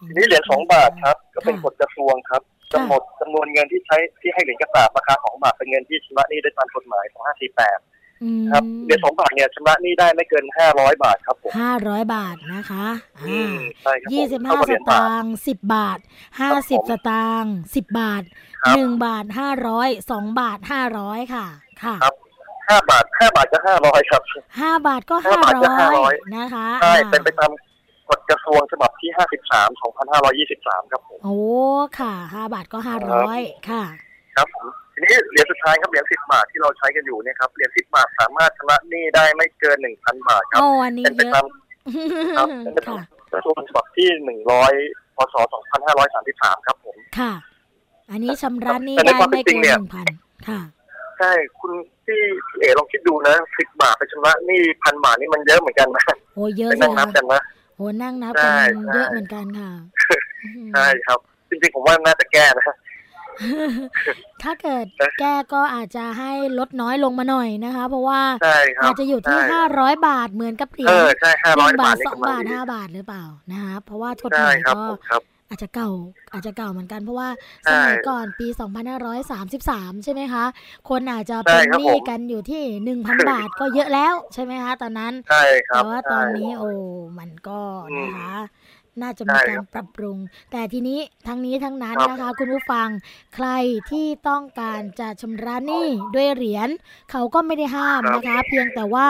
[0.07, 2.41] ทีนี้เหรียญสองบาทครับ ก็เป็นกฎกระทรวงครับ
[2.73, 7.79] กำหนดจำนวนเงินที่ใช้ที่ให้เหรียญกระสาบราคาสองบาทเป็นเงินที่ชำระนี่ได้ตามกฎหมายสองห้าสี่แปด
[8.51, 12.85] ครับเหรียญสองบาทเนี่ยชำระนี่ได้ไม่เกินห้าร้อยบาทครับผมห้าร้อยบาทนะคะ
[13.19, 15.99] อ่าใช่ครับยี่สิบห้าสตางค์สิบบาท
[16.39, 18.23] ห้าสิบสตางค์สิบบาท
[18.75, 21.45] หนึ่งบาทห้าร้อยสองบาทห้าร้อยค่ะ
[21.83, 22.15] ค่ะครับ
[22.69, 24.21] ห้าบาทห้าบาทก็ห้าร้อยครับ
[24.61, 25.35] ห้าบาทก็ห้า
[25.99, 27.51] ร้อยนะคะใช่เป็นไปตาม
[28.09, 31.39] กฎกระทรวงฉบับที่ห้าสิบสามสองพันห้าร้อยี่สิบสามครับผมโอ้
[31.99, 33.83] ค่ะห้าบาทก็ห้าร้อยค่ะ
[34.35, 34.67] ครับผม
[35.01, 41.45] ทีนี้เหรียญสุดท้ายครับเหรียญสิบบาทที่เราใช้กันอยู่เนี่ยครับเหรียญสิบบาทสามารถชำระหนี้ได้ไม่เกินหนึ่งพันบาทครับโอ้อันนี้เยอะครับ
[42.63, 42.99] เป็นไปตาม
[43.31, 44.73] กระทรวงฉบับที่หนึ่งร้อย
[45.15, 47.33] พศสองพันห้าร้อยสามสิบสามครับผม ค่ะ
[48.11, 50.07] อันนี้ชำระนี่ได้ไม่เกินหนึ่งพัน
[50.47, 50.61] ค่ะ
[51.19, 51.71] ใช่คุณ
[52.05, 52.19] ที่
[52.59, 56.03] เอ๋ลองคิดดูนะสิบบาทไปชำระนี่พันบาทนี่มันเยอะเหมือนกันนะ
[56.35, 57.41] โอ้เยอะนั่งนับกันนะ
[57.75, 59.71] โอ้นั่งนับกันเยอะเหมือนกันค่ะ
[60.73, 62.75] ใช่ครับ จริงๆผมว่าน่าจะแก้นะ
[64.43, 64.85] ถ้าเกิด
[65.19, 68.21] แก้ก็อาจจะให้ลดน้อยลงมาหน่อยนะคะ เพราะว่า
[68.83, 70.95] อาจจะอยู่ที่ห้าร้อยบาทเหมือนกับเหรียญ
[71.57, 74.81] หนึ่งบาทสองบาทห้าบาทหรือเปล่านะคะเพราะว่ากฎหมายก็
[75.49, 75.89] อาจจะเก่า
[76.33, 77.29] อาจจะเก่าเหมือนกันเพราะว่า
[77.71, 78.47] สมัยก่อนปี
[79.25, 80.45] 2533 ใช่ไหมคะ
[80.89, 82.63] คนอาจจะเป็นหนี้กันอยู่ที่
[83.01, 86.71] 1,000 บาทก็เยอะแล้วใช่ไหมคะ ตอนนั้นใช่ครับแต่ว่าตอนนี้โอ้
[87.19, 87.59] มันก็
[87.99, 88.31] นะคะ
[89.01, 90.17] น่าจะมีการปรับปรุง
[90.51, 92.87] แต่ทีนี้ทั้งนี้ทั้งนั้นนะคะ คุณผู้ฟัง
[93.35, 93.47] ใคร
[93.91, 96.69] ที่ต้องการจะชำระหนี้ด้วยเหรียญ
[97.11, 99.07] เขาก็ไม่ได้ห้ามนะคะ เพียงแต่ว่า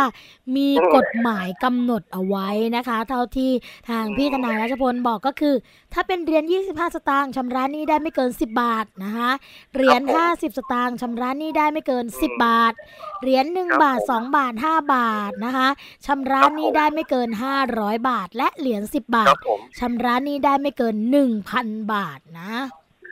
[0.55, 3.51] มีกฎหมายกำหนดเอาไว้นะคะ เท่าที่
[3.89, 5.55] ทางพี่ทนายรัชพลบอกก็คือ
[5.93, 9.31] ถ้าเป็นเหรียญ25 สตางค์ชำระหนี้ได้ไม่เกิน 10 บาทนะคะ
[9.75, 12.73] เหรียญ50 สตางค์ชำระหนี้ได้ไม่เกิน 10 บาท
[13.21, 15.67] เหรียญ1บาท 2 บาท 5 บาทนะคะ
[16.05, 17.29] ชำระหนี้ได้ไม่เกิน
[17.69, 19.35] 500 บาท และเหรียญ10 บาท
[19.79, 20.95] ชำระหนี้ได้ไม่เกิน
[21.43, 22.53] 1,000 บาทนะ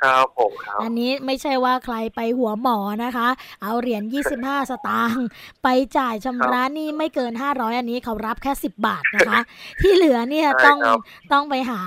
[0.03, 3.27] ครับผมครับอันนี้ไม่ใช่ว่าใครไปหัวหมอนะคะ
[3.61, 4.03] เอาเหรียญ
[4.37, 5.25] 25 สตางค์
[5.63, 9.39] ไปจ่ายชำระหนี่ไม่เกิน 500 อันนี้เขารับแค่ 10 บาทนะคะ
[9.81, 10.99] ที่เหลือเนี่ยใช่ต้องครับ
[11.33, 11.81] ต้องไปหา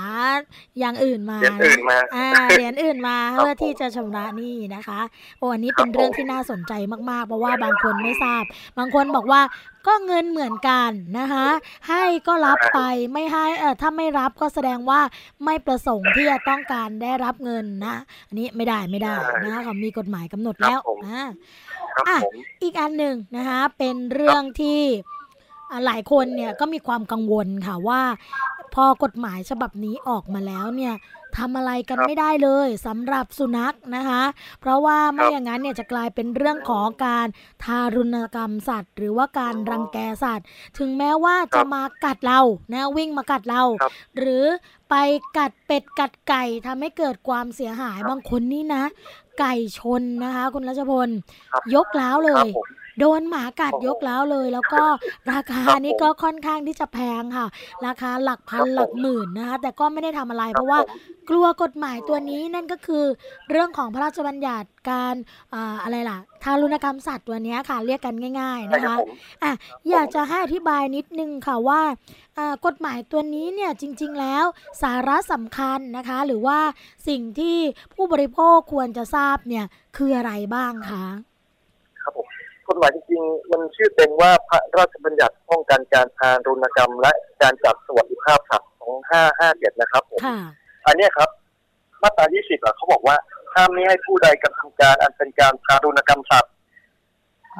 [0.78, 5.00] อย่างอื่นมาเหรียญอื่นมาอ่าเหรียญอื่นมาครับเพื่อที่จะชำระหนี้นะคะ
[5.38, 6.72] โอ้อันนี้เป็นครับเรื่องผมที่น่าสนใจ
[7.10, 8.42] มากๆ เพราะว่าบางคนไม่ทราบ
[8.78, 9.40] บางคนบอกว่า
[9.86, 11.46] ก็เงินเหมือนกันนะคะ
[11.88, 12.80] ให้ก็รับไป
[13.12, 15.00] ไม่ให้เออถ้าไม่รับก็แสดงว่า
[15.44, 17.94] ไม่ประสงค์ที่จะต้องการได้รับเงินนะ
[18.28, 21.24] อันนี้ไม่ได้ไม่ได้นะคะเขามีกฎหมายกำหนดแล้วครับผมอ่า
[21.94, 24.80] ครับอะผมอีกอันหนึ่งนะคะเป็นเรื่องที่
[25.70, 28.00] อะหลายคนเนี่ยก็มีความกังวลค่ะว่า
[28.74, 30.94] พอกฎหมายฉบับนี้ออกมาแล้วเนี่ย
[31.38, 34.22] ทำอะไรกันครับไม่ได้เลยสำหรับสุนัขนะคะ
[34.60, 37.26] เพราะว่าไม่ครับอย่างนั้นเนี่ยจะกลายเป็นเรื่องของการ
[37.64, 40.46] ทารุณกรรมสัตว์ หรือว่าการรังแกสัตว์
[40.78, 42.40] ถึงแม้ว่าจะมากัดเรา
[42.72, 44.44] นะวิ่งมากัดเราครับหรือ
[44.90, 44.94] ไป
[45.38, 48.84] กัดเป็ดกัดไก่ทำให้เกิดความเสียหายบางคนนี่นะ
[49.40, 51.08] ไก่ชนนะคะ คุณรัชพล
[51.52, 54.82] ครับยกล้าวเลครับยผม โดนหมากัดโอ้โหยกแล้วเลย แล้วก็
[55.32, 57.46] ราคาครับนี่ผมก็ค่อนข้างที่จะแพงค่ะ
[57.86, 60.90] ราคาหลักพันครับผมหลักหมื่นนะคะแต่ก็ไม่ได้ทำอะไรคเพรับราะว่าผม
[61.30, 63.04] กลัวกฎหมายตัวนี้นั่นก็คือ
[63.50, 65.14] เรื่องของพระราชบัญญัติการ
[65.54, 69.10] อ่าอะไรล่ะทารุณกรรมสัตว์ตัวเนี้ยค่ะ เรียกกันง่ายๆใช่นะครัคะบผม
[69.42, 69.52] อะ
[69.90, 71.82] อยากจะให้อธิบายนิดนึงค่ะว่า
[72.38, 74.44] อ่ากฎหมายตัวนี้เนี่ยจริง ๆ แล้ว
[74.82, 76.58] สาระสำคัญนะคะ หรือว่า
[77.08, 77.58] สิ่งที่
[77.94, 79.64] ผู้บริโภคควรจะทราบเนี่ย
[79.96, 81.06] คืออะไรบ้างคะ
[82.02, 82.31] ครับผมก
[82.74, 88.70] ฎหมายจริงๆ มันชื่อเต็มว่าพระราชบัญญัติป้องกันการทารุณกรรม และการจัดสวัสดิภาพสัตว์
[89.26, 90.38] 2557 นะครับผมค่ะ
[90.86, 91.28] อันเนี้ยครับ
[92.02, 93.16] มาตรา 20อะเขาบอกว่า
[93.54, 96.52] ห้ามไม่ให้ผู้ใดกระทำการอันเป็นการทารุณกรรมสัตว์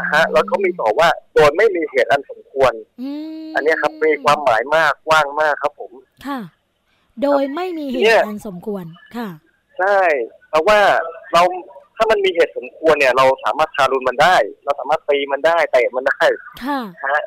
[0.01, 2.73] นะฮะแล้วก็มีต่อว่าโดยไม่มีเหตุอันสมควร
[3.03, 3.11] อื
[3.47, 5.93] มอันเนี้ยครับมีความหมายมากกว้างมากครับผม
[6.27, 6.41] ค่ะ
[7.23, 8.85] โดยไม่มีเหเนี่ตุยอันสมควร
[9.17, 9.29] ค่ะ
[9.79, 9.99] ใช่
[10.49, 10.81] เพราะว่า
[11.33, 11.43] เรา
[11.97, 16.23] ถ้ามันมีเหตุสมควรเนี่ย เราสามารถทารุณมันได้ เราสามารถตีมันได้เตะมันได้
[16.65, 17.23] ค่ะนะฮะ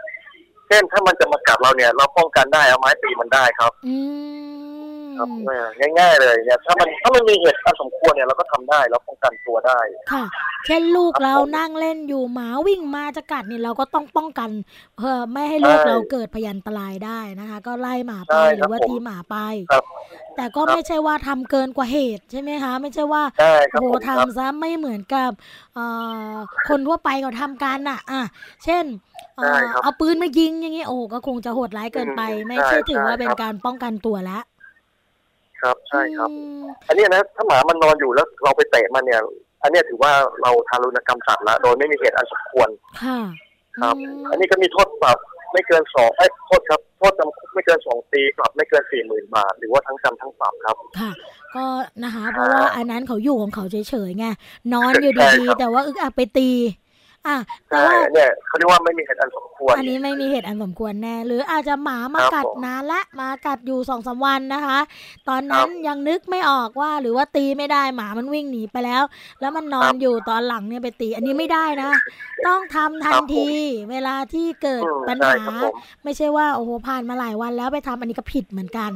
[0.68, 3.98] เช่นถ้ามันจะมากัดเราเนี่ย เราป้องกันได้เอาไม้ตีมันได้ครับ อื
[4.44, 4.45] ม
[5.18, 5.66] ครับเออ
[5.98, 9.80] ง่าย ๆ เลยเนี่ยถ้ามันถ้ามันมีเหตุอันสมควรเนี่ยเราก็ทำได้เราป้องกันตัวได้
[10.12, 10.24] ค่ะ
[10.66, 14.50] เช่นลูกครับเราผมนั่งเล่นอยู่หมาวิ่งมาจะกัดเนี่ยเราก็ต้องป้องกัน
[14.98, 19.36] เพื่อไม่ให้ลูกใช่เราเกิดพยันตรายได้นะคะ ก็ไล่หมาไปใช่หครัรืบอว่าผมตีหมาไป
[19.70, 19.84] ครับ
[20.36, 25.32] แต่ก็ครับไม่ใช่ว่าทำเกินกว่าเหตุใช่ไหมคะ ไม่ใช่ว่าใช่คโอ้รับโหผมครับทำซะไม่เหมือนกับ
[25.74, 25.86] เอ่
[26.32, 26.34] อ
[26.68, 28.22] คนทั่วไปเขาทำกันน่ะ อะ
[28.64, 28.86] เช่น
[29.36, 34.44] เอ่อใช่ครับเอาปืนมายิงอย่างงี้โอ้โหก็คงจะโหดร้ายเกินไปอืมไม่ใช่ใช่ถือว่าใช่เป็นครับการป้องกันตัวแล้ว
[35.66, 39.22] ครับใช่ครับอืมอันเนี้ยนะถ้าหมามันนอนอยู่แล้วเราไปเตะมันเนี่ย
[39.64, 42.70] อันเนี้ยถือว่าเราทารุณกรรมสัตว์ละโดยไม่มีเหตุอันสมควร
[43.04, 43.20] ค่ะ
[43.80, 45.18] ครับอืมอันนี้ก็มีโทษปรับ
[45.52, 51.12] ไม่เกินสองเอ้ยโทษครับโทษจำคุกไม่เกินสองปีปรับไม่เกินสี่หมื่นบาท หรือว่าทั้งจำทั้งปรับครับ ค่ะ
[51.56, 51.66] ก็
[52.04, 54.26] นะคะเพราะว่าอันนั้นเขาอยู่ของเขาเฉยๆไง
[54.74, 56.50] นอนอยู่ใช่ดีครับๆแต่ว่าอึกอักไปตี
[57.28, 57.38] อะ
[57.70, 64.80] แต่ใช่ว่าเนี่ยเขาเรียกว่าไม่มีเหตุอันสมควร อันนี้ไม่มีเหตุอันสมควรแน่ หรืออาจจะหมามาครับกัดผมนานละมากัดอยู่สองสามวันนะคะ
[65.30, 69.04] ตอนนั้นยังนึกไม่ออกว่า หรือว่าตีไม่ได้หมามันวิ่งหนีไปแล้ว
[69.40, 71.92] แล้วมันนอนอยู่ตอนหลังเนี่ยไปตี อันนี้ไม่ได้นะ
[72.48, 73.50] ต้องทำทันที
[73.92, 78.92] เวลาที่เกิดอืมปัญใช่หาครับผมไม่ใช่ว่าโอ้โหผ่านมาหลายวันแล้วไปทำอันนี้ก็ผิดเหมือนกัน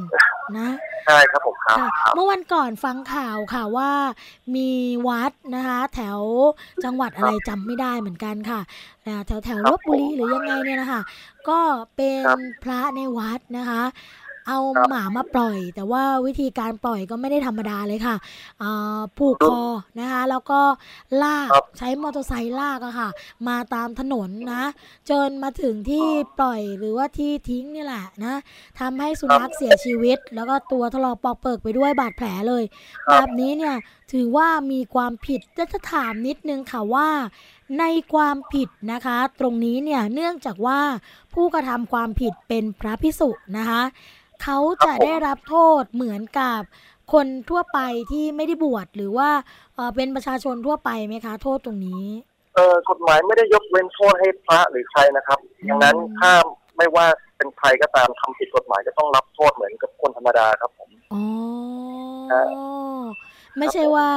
[0.58, 0.68] นะ
[1.06, 3.90] ใช่ครับผมครับค่ะครับ เมื่อวันก่อนฟังข่าวค่ะว่า
[4.56, 4.70] มี
[5.08, 6.20] วัดนะคะ แถว
[6.84, 8.60] จังหวัดอะไรจำไม่ได้เหมือนกันค่ะ
[9.06, 11.02] อ่าแถวแถวครัลบบบุรีหรือยังไงเนี่ยนะคะ
[11.48, 11.60] ก็
[11.96, 13.82] เป็นครับพระในวัดนะคะ
[14.50, 18.16] เอาครับหมามาปล่อย แต่ว่าวิธีการปล่อยก็ไม่ได้ธรรมดาเลยค่ะ
[18.62, 19.62] อ่าผูกคอ
[20.00, 20.60] นะคะ แล้วก็
[21.22, 23.08] ลากครับใช้มอเตอร์ไซค์ลากอะค่ะ
[23.48, 24.62] มาตามถนนนะ
[25.10, 26.06] จนมาถึงที่
[26.38, 28.34] ปล่อยหรือว่าที่ทิ้งนี่แหละนะ
[28.80, 32.64] ทำให้สุนัขเสียชีวิต แล้วก็ตัวถลอกปอกเปิกไปด้วยบาดแผลเลย
[33.08, 33.76] ครัแบบบนี้เนี่ย
[34.12, 35.40] ถือว่ามีความผิด
[35.72, 37.08] จะถามนิดนึงค่ะว่า
[37.78, 37.84] ใน
[38.14, 40.80] ความผิดนะคะ ตรงนี้เนี่ยเนื่องจากว่า
[41.34, 43.82] ผู้กระทำความผิดเป็นพระพิสุนะคะ
[44.42, 46.60] เขาจะครับผมได้รับโทษเหมือนกับ
[47.12, 47.78] คนทั่วไป
[48.12, 49.30] ที่ไม่ได้บวชหรือว่า
[49.74, 52.04] เอ่อเป็นประชาชนทั่วไปไหมคะ โทษตรงนี้
[52.54, 56.32] เออกฎหมายไม่ได้ยกเว้นโทษให้พระหรือใครนะครับดังนั้นอืมถ้า
[56.76, 61.22] ไม่ว่าเป็นใครก็ตามทำผิดกฎหมายจะต้องรับโทษเหมือนกับคนธรรมดาครับผมอ๋อ
[62.32, 62.44] ฮะ
[63.58, 64.08] ไม่ใช่ว่า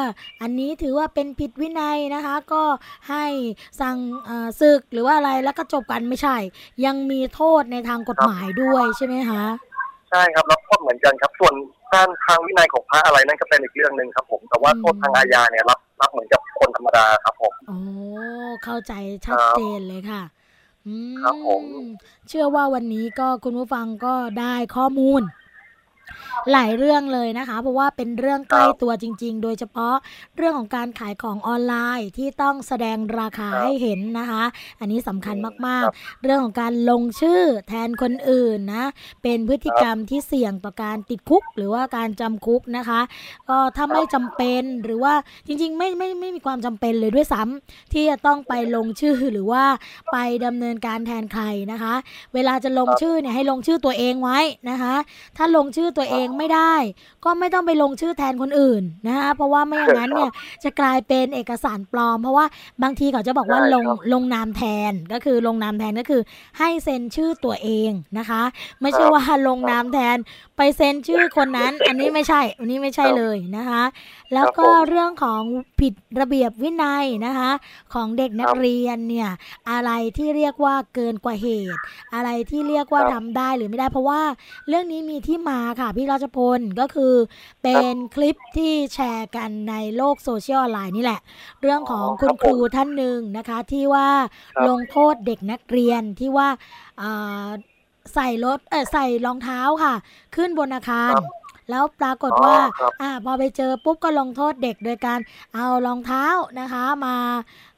[0.42, 2.64] อันนี้ถือว่าเป็นผิดวินัยนะคะ ก็
[3.10, 3.26] ให้
[3.82, 6.38] สั่งเอ่อศึกหรือว่าอะไรแล้วก็จบกันไม่ใช่
[6.86, 9.44] ยังมีโทษในทางกฎหมายด้วยใช่ไหมคะ
[10.14, 11.54] ใช่ครับรับโทษเหมือนกันครับ ส่วน
[11.94, 17.78] การทางวินัยของพระอะไรนั่นก็เป็นอีกเรื่องหนึ่งครับ ผมแต่ว่าอืมโทษทางอาญาเนี่ยรับรับเหมือนกับคนธรรมดาครับผมโอ้
[18.64, 18.94] เข้าใจ
[19.26, 20.24] ชัดเจนเลยค่ะ
[20.88, 21.64] อืมครับผม
[22.28, 25.22] เชื่อว่าวันนี้ก็คุณผู้ฟังก็ได้ข้อมูล
[26.52, 29.96] หลายเรื่องเลยนะคะ เพราะว่าเป็นเรื่องใกล้ตัวจริง ๆ โดยเฉพาะ
[30.38, 34.44] เรื่องของการขายของออนไลน์ที่ต้องแสดงราคาให้เห็นนะคะ
[34.80, 35.36] อันนี้สำคัญ
[35.68, 38.86] มากๆ เรื่องของการลงชื่อแทนคนอื่นนะ
[39.24, 43.02] เป็นพฤติกรรมที่เสี่ยงต่อการติดคุก หรือว่าการจำคุกนะคะ
[43.50, 45.14] ก็ถ้าไม่จำเป็นหรือว่า
[45.48, 49.64] จริง ๆ ไม่ไม่ไม่มีความจำเป็นเลยด้วยซ้ำที่จะต้องไปลงชื่อหรือว่า
[50.12, 51.94] ไปดำเนินการแทนใครนะคะ
[52.34, 54.40] เวลาจะลงชื่อเนี่ยให้ลงชื่อตัวเองไว้
[54.70, 54.96] นะคะ
[55.38, 56.74] ถ้าลงชื่อตัวเองไม่ได้
[57.26, 60.32] ก็ไม่ต้องไปลงชื่อแทนคนอื่นนะคะเพราะว่าไม่อย่างนั้นเนี่ย
[60.64, 62.46] จะกลายเป็นเอกสารปลอม เพราะว่า
[62.84, 66.22] บางทีเขาจะบอกว่าลงลงนามแทนก็คือลงนามแทนก็คือ
[66.60, 68.42] ให้เซ็นชื่อตัวเองนะคะ
[68.82, 70.18] ไม่ใช่ว่าลงนามแทน
[70.58, 73.84] ไปเซ็นชื่อคนนั้น อันนี้ไม่ใช่ อันนี้ไม่ใช่เลยนะคะ
[74.34, 75.42] แล้วก็เรื่องของ
[75.80, 77.52] ผิดระเบียบวินัยนะคะ
[77.94, 79.30] ของเด็กนักเรียนเนี่ย
[79.72, 81.80] อะไรที่เรียกว่าเกินกว่าเหตุ
[82.16, 84.22] อะไรที่เรียกว่าทำได้หรือไม่ได้ เพราะว่า
[84.68, 87.14] เรื่องนี้มีที่มาค่ะพี่ราชพลก็คือ
[87.64, 91.20] เป็นคลิปที่แชร์กันในโลกโซเชียลออนไลน์นี่แหละ
[91.62, 94.08] เรื่องของคุณครูท่านหนึ่งนะคะที่ว่า
[94.68, 96.48] ลงโทษเด็กนักเรียนที่ว่า
[98.14, 99.94] ใส่รถเออใส่รองเท้าค่ะ
[100.36, 101.14] ขึ้นบนอาคาร
[101.70, 102.58] แล้วปรากฏว่า
[103.02, 105.20] อ่า พอไปเจอปุ๊บก็ลงโทษเด็กโดยการ
[105.56, 106.26] เอารองเท้า
[106.60, 107.16] นะคะ มา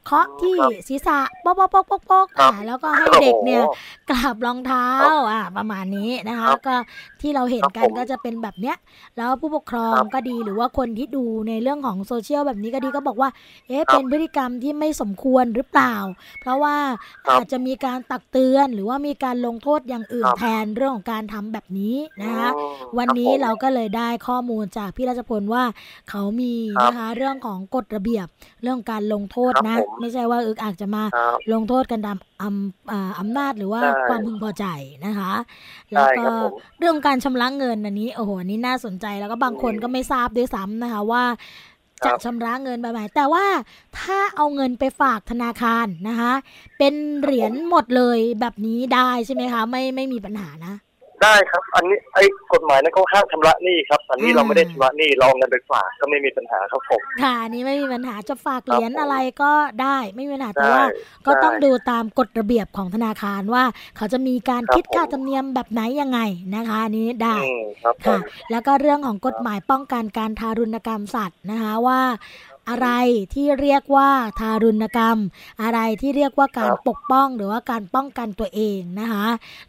[0.05, 0.55] เคาะที่
[0.87, 3.63] ศีรษะป๊อกป๊อกป๊อกป๊อกป๊อกอ่าแล้วก็ให้เด็กเนี่ย
[4.09, 4.87] กราบรองเท้า
[5.31, 6.75] อ่าประมาณนี้นะคะ ก็
[7.21, 8.77] ที่เราเห็นกันก็จะเป็นแบบเนี้ย
[9.17, 13.29] แล้วผู้ปกครองก็ดีหรือว่าคนที่ดูในเรื่องของโซเชียลแบบนี้ก็ดีก็บอกว่า
[13.67, 15.95] เอ๊ะเป็นพฤติกรรมที่ไม่สมควรหรือเปล่า
[16.41, 16.75] เพราะว่า
[17.31, 22.49] อาจจะมีการตักเตือนหรือว่ามีการลงโทษอย่างอื่นแทนเรื่องของการทำแบบนี้นะคะ
[22.97, 25.63] วันนี้เราก็เลยได้ข้อมูลจากพี่ราชพลว่า
[26.09, 28.27] เขามีนะคะเรื่องของกฎระเบียบ
[28.63, 31.03] เรื่องการลงโทษนะไม่ใช่ว่าอึกอาจจะมา
[31.53, 34.65] ลงโทษกันตามอำอำนาจหรือว่าความพึงพอใจ
[35.05, 35.33] นะคะ
[35.93, 36.27] แล้วก็
[36.79, 41.23] เรื่องการชำระเงินอันนี้โอ้โหอันนี้น่าสนใจแล้วก็บางคนก็ไม่ทราบด้วยซ้ำนะคะว่า
[42.05, 43.45] จะชำระเงินแบบไหนแต่ว่า
[43.99, 46.33] ถ้าเอาเงินไปฝากธนาคารนะคะ
[46.77, 50.73] เป็นเหรียญหมดเลยแบบนี้ได้ใช่ไหมคะ ไม่ไม่มีปัญหานะ
[51.25, 60.83] ได้ครับ อันนี้ไอ้กฎหมายนั้นเขาห้ามชำระหนี้ครับอันนี้เราไม่ได้ชำระหนี้เราเงินไปฝากก็ไม่มีปัญหาครับผมค่ะอันนี้ไม่มีปัญหาจะฝากเหรียญอะไรก็ได้ไม่มีปัญหาแต่ว่า
[61.25, 63.63] ก็ต้องดูตามกฎระเบียบของธนาคารว่า
[63.97, 66.19] เขาจะมีการคิดค่าธรรมเนียมแบบไหนยังไง
[66.55, 67.35] นะคะอันนี้ได้
[68.05, 68.17] ค่ะ
[68.51, 72.01] แล้วก็เรื่องของกฎหมายป้องกันการทารุณกรรมสัตว์นะคะว่า
[72.69, 72.89] อะไร
[73.33, 75.17] ที่เรียกว่าทารุณกรรม
[75.61, 79.25] อะไรที่เรียกว่าการปกป้องหรือว่าการป้องกันตัวเองนะคะ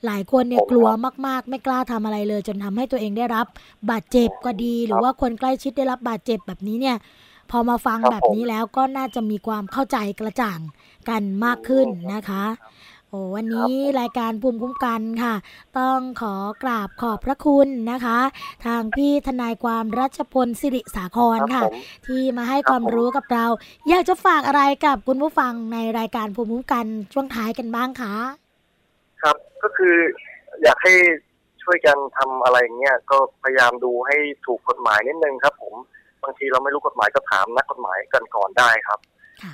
[0.07, 0.89] หลายคนเนี่ยกลัว
[1.27, 3.47] มาก ๆ ไม่กล้าทำอะไรเลย จนทำให้ตัวเองได้รับ
[3.91, 6.97] บาดเจ็บก็ดี หรือว่าคนใกล้ชิดได้รับบาดเจ็บแบบนี้เนี่ย
[7.51, 10.61] พอมาฟังแบบนี้แล้วก็น่าจะมีความเข้าใจกระจ่าง
[11.09, 12.45] กันมากขึ้นนะคะ
[12.96, 15.35] โอ้วันนี้รายการภูมิคุ้มกันค่ะ
[15.79, 18.19] ต้องขอกราบขอบพระคุณนะคะ
[18.67, 21.63] ทางพี่ทนายความรัชพลสิริสาครค่ะ
[22.07, 23.47] ที่มาให้ความรู้กับเรา
[23.89, 28.15] อยากจะฝากอะไรกับคุณผู้ฟังในรายการภูมิคุ้มกันช่วงท้ายกันบ้างคะ
[29.23, 29.97] ครับก็คือ
[30.63, 30.95] อยากให้
[31.63, 35.75] ช่วยกันทำอะไรเงี้ยก็พยายามดูให้ถูกกฎหมายนิดนึงครับ ผม
[36.23, 38.99] บางทีเราไม่รู้กฎหมายก็ถามนักกฎหมายกันก่อนได้ครับ
[39.43, 39.53] ค่ะ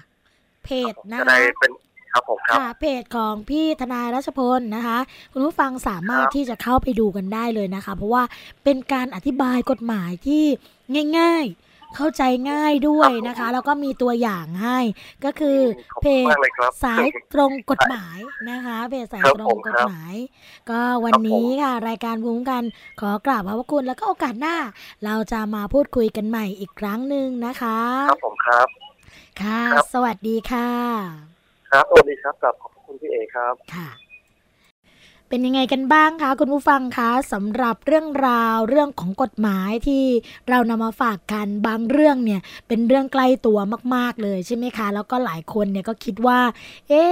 [0.65, 1.73] เพจนะจะได้เป็น
[2.13, 4.99] ครับผมครับเพจของพี่ทนายรัชพลนะคะ
[5.33, 8.23] คุณผู้ฟังสามารถที่จะเข้าไปดูกันได้เลยนะคะ เพราะว่า
[8.65, 10.45] เป็นการอธิบายกฎหมายที่
[11.19, 14.79] ง่าย ๆเข้าใจง่ายด้วยนะคะ แล้วก็มีตัวอย่างให้
[15.25, 15.61] ก็คือ
[16.01, 16.35] เพจ
[16.83, 18.19] สายตรงกฎหมาย
[18.51, 20.15] นะคะ เพจสายตรงกฎหมาย
[20.71, 22.63] ก็วันนี้ค่ะ รายการภูมิกัน
[23.01, 24.57] ขอกราบขอบพระคุณแล้วก็โอกาสหน้า
[25.05, 28.69] เราจะมาพูดคุยกันใหม่อีกครั้งหนึ่งนะคะ ครับผมครับ
[29.43, 31.32] ค่ะ สวัสดีค่ะ
[31.73, 33.89] ครับสวัสดีครับกับขอบคุณพี่เอครับค่ะ
[35.33, 40.05] เป็นยังไงกันบ้างคะคุณผู้ฟังคะสำหรับเรื่องราวเรื่องของกฎหมายที่
[40.49, 43.59] เรานำมาฝากกันบางเรื่องเนี่ยเป็นเรื่องใกล้ตัว
[43.95, 46.41] มาก ๆเลยใช่ไหมคะ แล้วก็หลายคนเนี่ยก็คิดว่า
[46.89, 47.05] เอ๊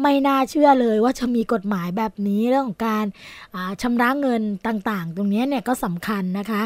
[0.00, 3.04] ไม่น่าเชื่อเลยว่าจะมีกฎหมายแบบนี้เรื่องของการ
[3.82, 6.62] ชำระเงินต่างๆ ตรงนี้เนี่ยก็สำคัญนะคะ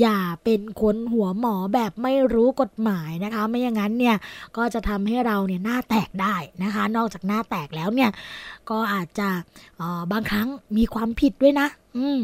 [0.00, 4.16] อย่าเป็นคนหัวหมอแบบไม่รู้กฎหมายนะคะ ไม่อย่างนั้นเนี่ย
[4.56, 8.10] ก็จะทำให้เราเนี่ยหน้าแตกได้นะคะ นอกจากหน้าแตกแล้วเนี่ย
[8.70, 9.28] ก็อาจจะ
[10.12, 10.39] บางครั้ง
[10.76, 12.22] มีความผิดด้วยนะ อืม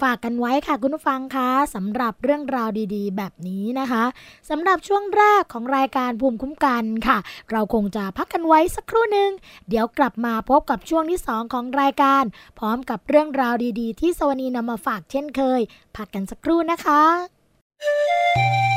[0.00, 4.04] ฝากกันไว้ค่ะคุณผู้ฟังคะสำหรับเรื่องราวดีๆ แบบนี้นะคะ
[4.50, 7.18] สำหรับช่วงแรกของรายการภูมิคุ้มกันค่ะ
[7.50, 9.30] เราคงจะพักกันไว้สักครู่หนึ่ง
[9.68, 12.24] เดี๋ยวกลับมาพบกับช่วงที่ 2 ของรายการ
[12.58, 15.60] พร้อมกับเรื่องราวดีๆ ที่สวนีนำมาฝากเช่นเคย
[15.96, 18.75] พักกันสักครู่นะคะ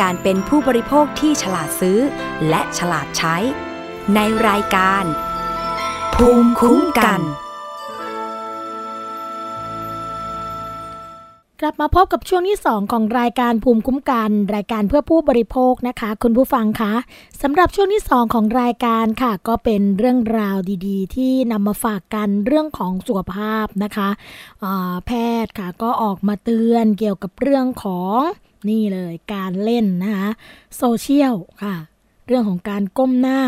[0.00, 1.98] การเป็นผู้บริโภคที่ฉลาดซื้อ
[2.48, 3.36] และฉลาดใช้
[4.14, 5.04] ในรายการ
[6.14, 7.22] ภูมิคุ้มกัน
[11.60, 16.94] กลับมาพบกับช่วงที่ 2 ของรายการภูมิคุ้มกัน รายการเพื่อผู้บริโภคนะคะ คุณผู้ฟังคะ
[17.42, 24.08] สำหรับช่วงที่ 2 ของรายการค่ะ ก็เป็นเรื่องราวดีๆ ที่นำมาฝากกันเรื่องของสุขภาพนะคะ
[25.06, 25.10] แพ
[25.44, 28.18] ทย์ค่ะก็ออกมาเตือนเกี่ยวกับเรื่องของ
[28.68, 30.28] นี่เลยการเล่นนะคะ
[30.76, 31.76] โซเชียลค่ะ
[32.26, 33.40] เรื่องของการก้มหน้า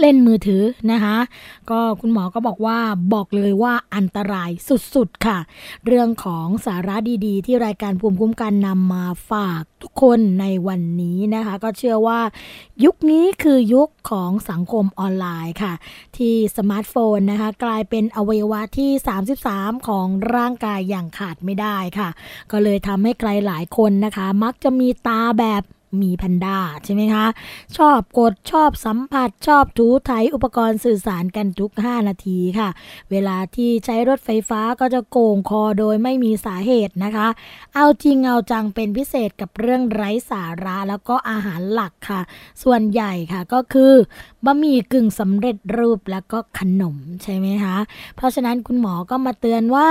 [0.00, 1.16] เล่นมือถือนะคะ
[1.70, 2.78] ก็คุณหมอก็บอกว่า
[3.14, 4.50] บอกเลยว่าอันตราย
[4.94, 5.38] สุดๆค่ะ
[5.86, 12.20] เรื่องของสาระดีๆ ที่รายการภูมิคุ้มกันนำมาฝากทุกคนในวันนี้นะคะ ก็เชื่อว่า
[12.84, 15.74] ยุคนี้คือยุคของสังคมออนไลน์ค่ะ
[16.16, 18.90] ที่สมาร์ทโฟนนะคะกลายเป็นอวัยวะที่
[19.40, 22.08] 33 ของร่างกายอย่างขาดไม่ได้ค่ะ
[22.50, 25.62] ก็เลยทำให้ใครหลายคนนะคะ มักจะมีตาแบบ
[26.02, 27.26] มีแพนด้าใช่ไหมคะ
[27.76, 32.68] ชอบกดชอบสัมผัส ชอบถูไถอุปกรณ์สื่อสารกันทุก 5 นาทีค่ะ
[33.10, 37.28] เวลาที่ใช้รถไฟฟ้าก็จะโกงคอโดยไม่มีสาเหตุนะคะ
[37.74, 42.20] เอาจริงเอาจังเป็นพิเศษกับเรื่องไร้สาระแล้วก็อาหารหลักค่ะ
[42.62, 43.92] ส่วนใหญ่ค่ะก็คือ
[44.44, 47.76] บะหมี่กึ่งสำเร็จรูปแล้วก็ขนมใช่ไหมคะ
[48.16, 49.88] เพราะฉะนั้นคุณหมอก็มาเตือนว่า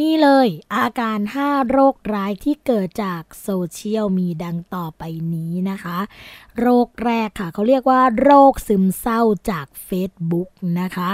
[0.00, 5.02] นี่เลย อาการ 5 โรคร้ายที่เกิดจากโซเชียลมีดังต่อไป
[5.34, 5.98] นี้นะคะ
[6.60, 9.20] โรคแรกค่ะ เขาเรียกว่า โรคซึมเศร้า
[9.50, 10.48] จาก Facebook
[10.80, 11.10] นะคะ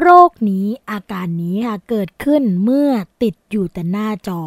[0.00, 2.90] โรคนี้อาการนี้ค่ะเกิดขึ้นเมื่อ
[3.22, 4.40] ติดอยู่แต่หน้าจอ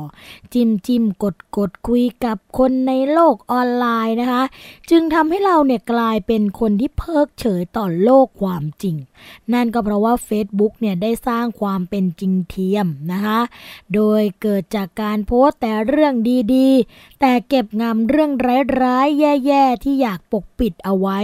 [0.53, 4.43] จิ้มจิ้มกดกดคุยกับคนในโลกออนไลน์นะคะ
[4.89, 8.95] จึงทำให้เราเนี่ยกลายเป็นคนที่เพิกเฉยต่อโลกความจริง
[9.53, 13.39] นั่นก็เพราะว่า Facebook เนี่ยได้สร้างความเป็นจริงเทียมนะคะ
[13.93, 16.13] โดยเกิดจากการโพสต์แต่เรื่อง
[16.53, 18.31] ดีๆ แต่เก็บงำเรื่อง
[18.81, 21.19] ร้ายๆ แย่ๆ ที่อยากปกปิดเอาไว้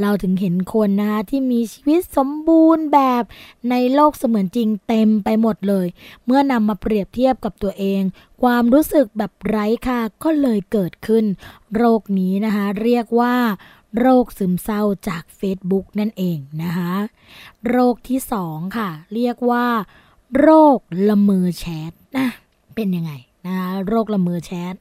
[0.00, 3.24] เราถึงเห็นคนนะคะที่มีชีวิตสมบูรณ์แบบ
[3.70, 5.86] ในโลกเสมือนจริงเต็มไปหมดเลย
[6.24, 8.02] เมื่อนำมาเปรียบเทียบกับตัวเอง
[8.42, 11.24] ความรู้สึกแบบไร้ค่าก็เลยเกิดขึ้น
[11.76, 13.36] โรคนี้นะคะเรียกว่า
[13.98, 16.94] โรคซึมเศร้าจาก Facebook นั่นเองนะคะ
[17.68, 19.66] โรคที่สองค่ะ เรียกว่า
[20.38, 20.78] โรค
[21.08, 22.28] ละเมอแชทนะ
[22.74, 23.12] เป็นยังไง
[23.46, 24.74] นะคะโรคละเมอแชท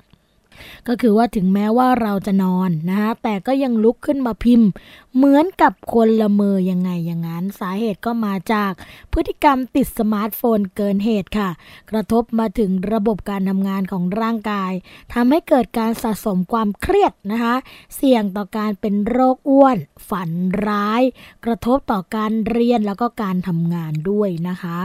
[0.88, 4.70] ก็คือว่าถึงแม้ว่าเราจะนอนนะคะแต่ก็ยังลุกขึ้นมาพิมพ์
[5.16, 8.72] เหมือนกับคนละเมอยังไงอย่างนั้น สาเหตุก็มาจาก
[9.14, 11.50] พฤติกรรมติดสมาร์ทโฟนเกินเหตุค่ะ
[11.92, 14.72] กระทบมาถึงระบบการทำงานของร่างกาย
[15.14, 17.56] ทำให้เกิดการสะสมความเครียดนะคะ
[17.96, 19.78] เสี่ยงต่อการเป็นโรคอ้วน
[20.10, 20.30] ฝัน
[20.68, 21.02] ร้าย
[21.46, 24.80] กระทบต่อการเรียนแล้วก็การทำงานด้วยนะคะ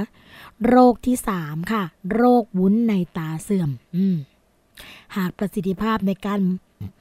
[0.68, 1.82] โรคที่ 3 ค่ะ
[2.14, 4.16] โรควุ้นในตาเสื่อม อืม
[5.16, 6.40] หากประสิทธิภาพในการ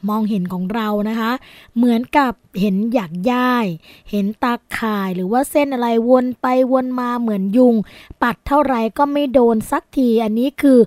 [0.10, 1.32] มองเห็นของเรานะคะ
[1.76, 3.66] เหมือนกับเห็นหยักย่าย
[4.12, 7.76] เห็นตาข่ายหรือว่าเส้นอะไรวนไปวนมาเหมือนยุง
[8.22, 10.80] ปัดเท่าไรก็ไม่โดนสักทีอันนี้คือ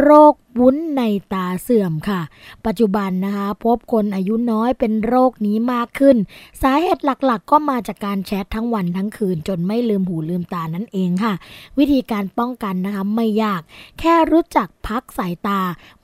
[0.00, 2.20] โรควุ้นในตาเสื่อมค่ะ
[2.66, 6.16] ปัจจุบันนะคะ พบคนอายุน้อยเป็นโรคนี้มากขึ้น
[6.62, 11.34] สาเหตุหลักๆ ก็มาจากการแชททั้งวันทั้งคืน จนไม่ลืมหูลืมตานั่นเองค่ะ
[11.78, 13.60] วิธีการป้องกันนะคะไม่ยาก
[13.98, 15.60] แค่รู้จักพักสายตา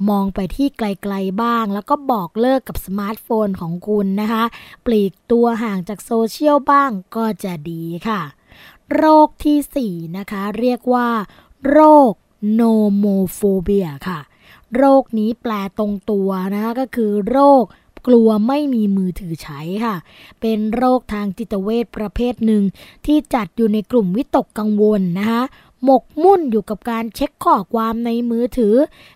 [0.09, 4.45] มองไปที่ไกลๆบ้าง แล้วก็บอกเลิกกับสมาร์ทโฟนของคุณนะคะ
[4.87, 8.21] ปลีกตัวห่างจากโซเชียลบ้างก็จะดีค่ะ
[8.97, 11.09] โรคที่ 4 นะคะ เรียกว่า
[11.71, 11.81] โร
[12.11, 12.13] ค
[12.53, 14.21] nomophobia ค่ะ
[14.77, 17.65] โรคนี้แปลตรงตัวนะคะก็คือโรค
[18.07, 19.97] กลัวไม่มีมือถือใช้ค่ะ
[20.41, 22.63] เป็นโรคทางจิตเวชประเภทหนึ่ง
[23.07, 25.43] ที่จัดอยู่ในกลุ่มวิตกกังวลนะคะ
[25.85, 28.75] หมกมุ่นอยู่กับการเช็คข้อความในมือถือ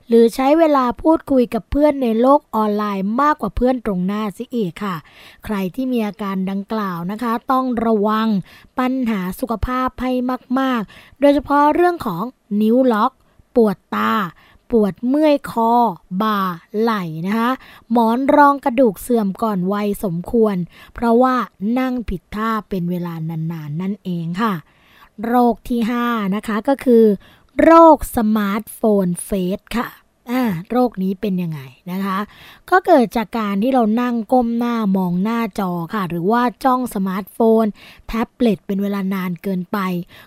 [0.08, 4.96] หรือใช้เวลาพูดคุยกับเพื่อนในโลกออนไลน์มากกว่าเพื่อนตรงหน้าซะอีกค่ะ
[5.44, 8.28] ใครที่มีอาการดังกล่าวนะคะ ต้องระวัง
[8.78, 10.12] ปัญหาสุขภาพให้
[10.60, 12.24] มาก ๆ โดยเฉพาะเรื่องของ
[12.60, 13.12] นิ้วล็อก
[13.58, 14.14] ปวดตา
[14.70, 15.72] ปวดเมื่อยคอ
[16.22, 16.40] บ่า
[16.80, 17.50] ไหล่นะคะ
[17.90, 20.56] หมอนรองกระดูกเสื่อมก่อนวัยสมควร
[20.94, 21.34] เพราะว่า
[21.78, 24.54] นั่งผิดท่าเป็นเวลานานๆนั่นเองค่ะ
[25.26, 27.04] โรคที่ 5 นะคะก็คือ
[27.62, 29.88] โรค smartphone face ค่ะ
[30.30, 31.60] อ่าโรคนี้เป็นยังไง
[31.90, 32.18] นะคะ
[32.70, 37.64] ก็เกิดจากการที่เรานั่งก้มหน้ามองหน้าจอค่ะ หรือว่าจ้องสมาร์ทโฟน
[38.06, 39.78] แท็บเล็ตเป็นเวลานานเกินไป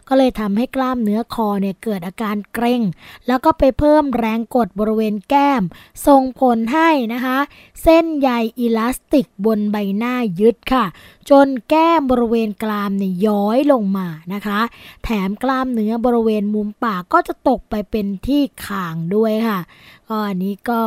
[0.08, 2.82] ก็เลยทำให้กล้ามเนื้อคอเนี่ยเกิดอาการเกร็ง
[3.28, 5.64] แล้วก็ไปเพิ่มแรงกดบริเวณแก้ม
[6.08, 7.38] ส่งผลให้นะคะ
[7.84, 10.86] เส้นใย elastic บนใบหน้ายึดค่ะ
[11.30, 14.60] จนแก้มบริเวณกรามเนี่ยย้อยลงมานะคะ
[15.04, 19.60] แถมกล้ามเนื้อบริเวณมุมปากก็จะตกไปเป็นที่คางด้วยค่ะ
[20.08, 20.80] ก็อันนี้ก็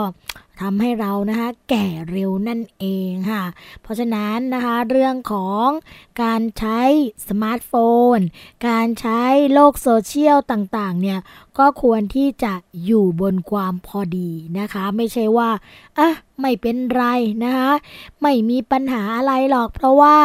[0.60, 3.44] ทำให้เรานะคะแก่เร็วนั่นเองค่ะ
[3.82, 5.68] เพราะฉะนั้นนะคะเรื่องของ
[6.22, 6.80] การใช้
[7.28, 7.72] สมาร์ทโฟ
[8.16, 8.18] น
[8.68, 9.22] การใช้
[9.52, 11.18] โลกโซเชียลต่างๆเนี่ย
[11.58, 12.52] ก็ควรที่จะ
[12.84, 15.50] อยู่บนความพอดีนะคะ ไม่ใช่ว่า
[15.98, 17.04] อะไม่เป็นไร
[17.44, 17.70] นะคะ
[18.22, 20.16] ไม่มีปัญหาอะไรหรอก เพราะว่า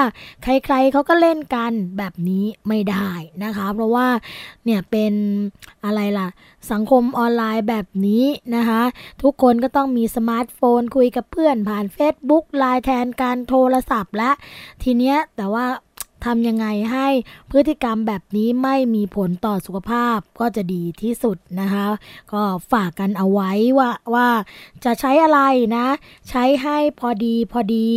[0.44, 3.10] ใครๆเขาก็เล่นกันแบบนี้ไม่ได้
[3.44, 4.08] นะคะ เพราะว่า
[4.66, 5.14] เนี่ยเป็น
[5.86, 6.28] อะไรล่ะ
[6.72, 8.26] สังคมออนไลน์แบบนี้
[8.56, 8.82] นะคะ
[9.24, 14.32] ทุกคนก็ต้องมีสมาร์ทโฟนคุยกับเพื่อนผ่าน Facebook ไลน์แทนการโทรศัพท์และ
[14.84, 15.66] ทีเนี้ยแต่ว่า
[16.26, 17.08] ทำยังไงให้
[17.52, 21.86] พฤติกรรมแบบนี้ไม่มีผลต่อสุขภาพก็จะดีที่สุดนะคะ
[22.34, 22.42] ก็
[22.72, 24.30] ฝากกันเอาไว้ว่าว่า
[24.86, 25.40] จะใช้อะไร
[25.78, 25.88] นะ
[26.30, 27.90] ใช้ให้พอดีพอดี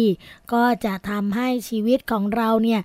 [0.52, 2.80] ก็จะทำให้ชีวิตของเราเนี่ย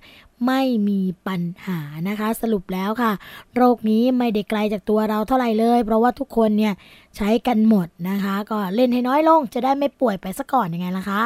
[0.46, 3.12] ไม่มีปัญหานะคะ สรุปแล้วค่ะ
[3.56, 6.74] โรคนี้ไม่ได้ไกลจากตัวเราเท่าไหร่เลย เพราะว่าทุกคนเนี่ย
[7.16, 11.22] ใช้กันหมดนะคะ ก็เล่นให้น้อยลงจะได้ไม่ป่วยไปซะก่อนยังไงล่ะคะ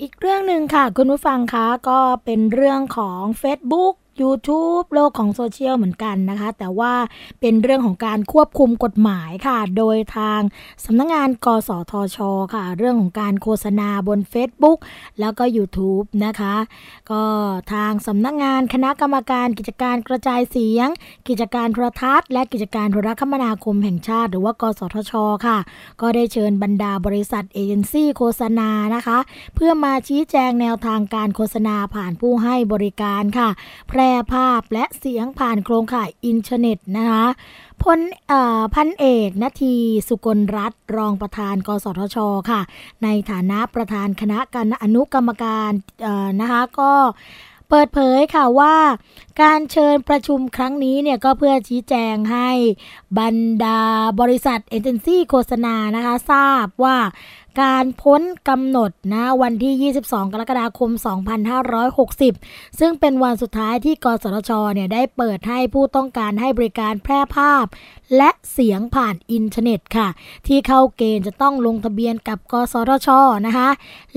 [0.00, 6.92] อีกเรื่องหนึ่งค่ะ คุณผู้ฟังคะก็เป็นเรื่องของ Facebook YouTube โลกของโซเชียลเหมือนกันนะคะ แต่ว่า
[7.40, 10.40] เป็นเรื่องของการควบคุมกฎหมายค่ะ โดยทาง
[10.84, 12.18] สำนักงงาน กสทช
[12.54, 14.78] ค่ะ เรื่องของการโฆษณาบน Facebook
[15.20, 16.54] แล้วก็ YouTube นะคะ
[17.10, 17.22] ก็
[17.72, 20.88] ทางสำนักงงานคณะกรรมการกิจการกระจายเสียง
[21.28, 25.12] กิจการโทรทัศน์ และกิจการโทรคมนาคมแห่งชาติ หรือว่า กสทช
[25.46, 25.58] ค่ะ
[26.00, 29.18] ก็ได้เชิญบรรดาบริษัทเอเจนซี่โฆษณานะคะ
[29.54, 33.48] เพื่อมาชี้แจงแนวทางการโฆษณาผ่านผู้ให้บริการค่ะ
[33.88, 37.26] แพร่ภาพและเสียงผ่านโครงข่ายอินเทอร์เน็ตนะคะ
[37.82, 38.00] พล
[38.74, 39.74] พันเอกนาที
[40.08, 42.16] สุกลรัตรองประธาน กสทช
[42.50, 42.60] ค่ะ
[43.02, 45.72] ในฐานะประธานคณะกรรอนุกรรมการ
[46.40, 46.92] นะคะก็
[47.70, 48.76] เปิดเผยค่ะว่า
[49.42, 52.50] การเชิญประชุมครั้งนี้เนี่ยก็เพื่อชี้แจงให้
[53.18, 53.80] บรรดา
[54.20, 56.96] บริษัทเอเจนซี่โฆษณานะคะทราบว่า
[57.60, 60.90] การพ้นกำหนดนะวันที่ 22 กรกฎาคม
[61.84, 67.64] 2560 ซึ่งเป็นวันสุดท้ายที่กสทชเนี่ยได้เปิดให้ผู้ต้องการให้บริการแพร่ภาพ
[68.16, 70.08] และเสียงผ่านอินเทอร์เน็ตค่ะ
[70.46, 73.08] ที่เข้าเกณฑ์จะต้องลงทะเบียนกับกสทช
[73.46, 73.68] นะคะ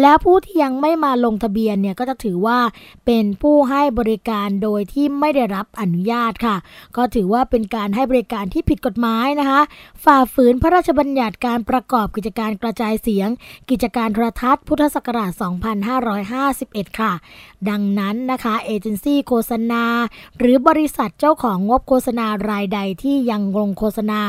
[0.02, 2.60] แล้วผู้ที่ยังไม่มาลงทะเบียนเนี่ยก็จะถือว่า
[3.06, 6.56] เป็นผู้ให้บริการโดยที่ไม่ได้รับอนุญาตค่ะ
[6.98, 9.62] ก็ถือว่าเป็นการให้บริการที่ผิดกฎหมายนะคะ
[10.04, 13.30] ฝ่าฝืนพระราชบัญญัติการประกอบกิจการกระจายเสียง
[13.70, 15.32] กิจการโทรทัศน์พุทธศักราช
[16.36, 17.14] 2551 ค่ะ
[17.70, 19.84] ดังนั้นนะคะเอเจนซี่โฆษณา
[20.38, 24.22] หรือบริษัทเจ้าของงบโฆษณารายใดที่ยังลงโฆษณา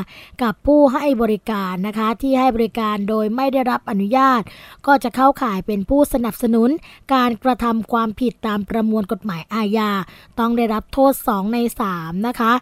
[0.43, 4.43] กับผู้ให้บริการนะคะที่ให้บริการโดยไม่ได้รับอนุญาต
[4.87, 6.71] ก็จะเข้าข่ายเป็นผู้สนับสนุน
[7.15, 9.91] การกระทำความผิดตามประมวลกฎหมายอาญา
[10.39, 11.59] ต้องได้รับโทษ 2 ใน
[11.93, 12.53] 3 นะคะ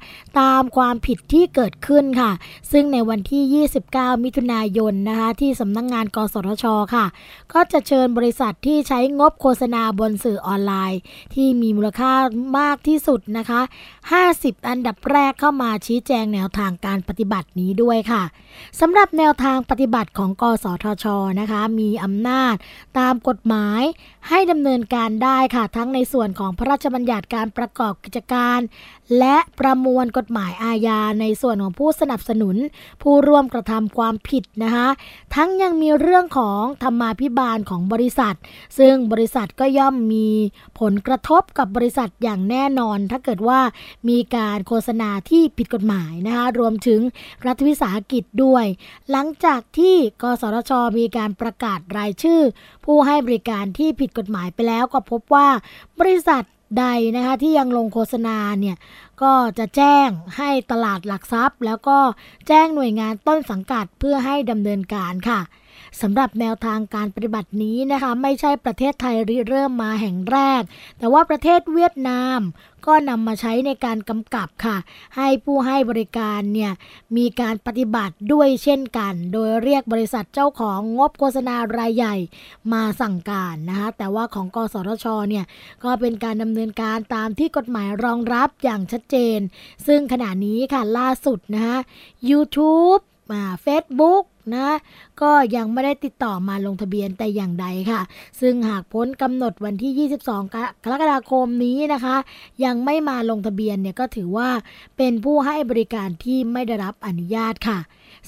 [0.40, 2.32] ตามความผิดที่เกิดขึ้นค่ะ
[2.72, 6.64] ซึ่งในวันที่ 29 มิถุนายนนะคะที่สำนักงงานกสทช
[6.94, 7.06] ค่ะ
[7.52, 11.00] ก็จะเชิญบริษัทที่ใช้งบโฆษณาบนสื่อออนไลน์
[11.34, 12.12] ที่มีมูลค่า
[12.58, 13.60] มากที่สุดนะคะ
[14.14, 18.22] 50 อันดับแรกเข้ามาชี้แจงแนวทางการปฏิบัตินี้ด้วยค่ะ
[18.80, 21.06] สำหรับแนวทางปฏิบัติของ กสทช
[21.40, 22.54] นะคะ มีอำนาจ
[22.98, 23.82] ตามกฎหมาย
[24.28, 28.58] ให้ดำเนินการได้ค่ะ ทั้งในส่วนของพระราชบัญญัติการประกอบกิจการ
[29.18, 32.56] และประมวลกฎหมายอาญาในส่วนของผู้สนับสนุน
[33.02, 34.88] ผู้ร่วมกระทำความผิดนะคะ
[35.34, 38.36] ทั้งยังมีเรื่องของธรรมาภิบาลของบริษัท
[38.78, 40.28] ซึ่งบริษัทก็ย่อมมี
[40.80, 43.60] ผลกระทบกับบริษัทอย่างแน่นอน ถ้าเกิดว่า
[44.08, 47.00] มีการโฆษณาที่ผิดกฎหมายนะคะรวมถึง
[47.46, 48.64] รัฐวิสาหกิจด้วย
[49.10, 52.40] หลังจากที่กสทช มีการประกาศรายชื่อ
[52.84, 55.48] ผู้ให้บริการที่ผิดกฎหมายไปแล้วก็พบว่า
[56.00, 56.42] บริษัท
[56.78, 56.84] ใด
[57.16, 58.76] นะคะที่ยังลงโฆษณาเนี่ย
[59.22, 61.98] ก็จะแจ้งให้ตลาดหลักทรัพย์ แล้วก็
[62.48, 65.40] แจ้งหน่วยงานต้นสังกัดเพื่อให้ดำเนินการค่ะ
[66.00, 70.62] สำหรับแนวทางการปฏิบัตินี้นะคะไม่ใช่ประเทศไทยริเริ่มมาแห่งแรก
[70.98, 72.40] แต่ว่าประเทศเวียดนาม
[72.86, 74.76] ก็นำมาใช้ในการกำกับค่ะ
[75.16, 76.72] ให้ผู้ให้บริการเนี่ย
[77.16, 82.16] มีการปฏิบัติด้วยเช่นกัน โดยเรียกบริษัทเจ้าของงบโฆษณารายใหญ่
[82.72, 85.44] มาสั่งการนะคะแต่ว่าของกสทชเนี่ย
[85.84, 89.38] ก็เป็นการดำเนินการตามที่กฎหมายรองรับอย่างชัดเจน
[89.86, 91.78] ซึ่งขณะนี้ค่ะล่าสุดนะคะ
[92.30, 94.24] YouTube มาเฟซบุ๊ก
[94.54, 94.68] นะ
[95.20, 98.00] ก็ยังไม่ได้ติดต่อมาลงทะเบียนแต่อย่างใดค่ะ
[98.40, 102.16] ซึ่งหากพ้นกำหนดวันที่ 22 กรกฎาคมนี้นะคะ
[102.64, 104.48] ยังไม่มาลงทะเบียนเนี่ยก็ถือว่า
[104.96, 107.78] เป็นผู้ให้บริการที่ไม่ได้รับอนุญาตค่ะ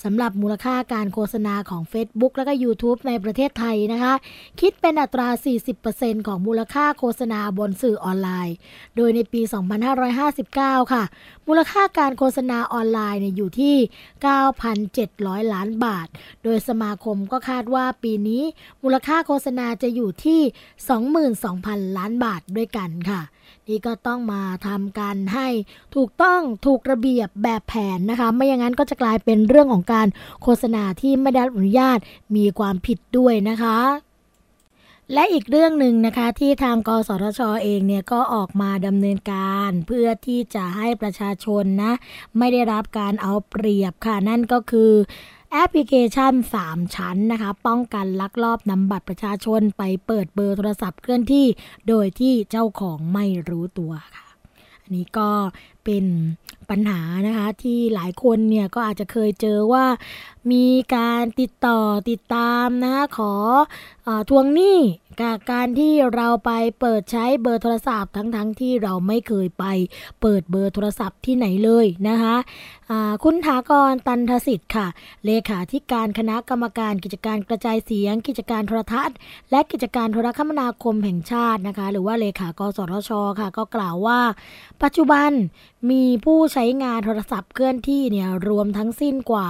[0.05, 4.15] สำหรับมูลค่าการโฆษณาของ Facebook และก็ YouTube ในประเทศไทยนะคะ
[4.61, 5.29] คิดเป็นอัตรา
[5.79, 8.57] 40%ของมูลค่าโฆษณาบนสื่อออนไลน์
[8.97, 9.41] โดยในปี
[10.17, 11.05] 2559 ค่ะ
[11.47, 13.77] มูลค่าการโฆษณาออนไลน์เนี่ยอยู่ที่
[14.65, 16.09] 9,700 ล้านบาท
[16.45, 18.43] โดยสมาคมก็คาดว่าปีนี้
[18.83, 20.41] มูลค่าโฆษณาจะอยู่ที่
[21.19, 23.23] 22,000 ล้านบาทด้วยกันค่ะ
[23.69, 25.49] นี่ก็ต้องมาทำการให้
[25.95, 30.09] ถูกต้องถูกระเบียบแบบแผนนะคะ ไม่อย่างนั้นก็จะกลายเป็นเรื่องของการ
[30.43, 31.99] โฆษณาที่ไม่ได้อนุญาต
[32.37, 33.79] มีความผิดด้วยนะคะ
[35.13, 41.93] และอีกเรื่องหนึ่งนะคะที่ทางกสทชอเองเนี่ยก็ออกมาดำเนินการเพื่อที่จะให้ประชาชนนะ
[42.39, 44.93] ไม่ได้รับการเอาเปรียบค่ะนั่นก็คือ
[45.53, 46.33] แอปพลิเคชัน
[46.65, 51.47] 3 ชั้นนะคะ ป้องกันลักลอบนำบัตรประชาชนไปเปิดเบอร์โทรศัพท์เคลื่อนที่
[51.89, 54.27] โดยที่เจ้าของไม่รู้ตัวค่ะ
[54.83, 55.31] อันนี้ก็
[55.89, 56.09] เป็น
[56.71, 59.85] ปัญหานะคะที่หลายคนเนี่ยก็อาจจะเคยเจอว่า
[60.53, 60.67] มี
[60.97, 61.81] การติดต่อ
[62.11, 63.33] ติดตามนะคะขอ
[64.07, 64.79] อทวงหนี้
[65.21, 69.65] กับการที่เราไปเปิดใช้เบอร์โทรศัพท์ทั้งๆทที่เราไม่เคยไป
[70.21, 72.37] เปิดเบอร์โทรศัพท์ที่ไหนเลยนะคะ
[73.25, 74.87] คุณถากรตันทสิทธิ์ค่ะ
[75.27, 79.17] เลขาธิการคณะกรรมการกิจการกระจายเสียง กิจการโทรทัศน์
[79.51, 83.11] และกิจการโทรคมนาคมแห่งชาตินะคะ หรือว่าเลขากสทช
[83.41, 84.21] ค่ะ ก็กล่าวว่า
[84.83, 85.31] ปัจจุบัน
[85.91, 89.49] มีผู้ใช้งานโทรศัพท์เคลื่อนที่เนี่ยรวมทั้งสิ้นกว่า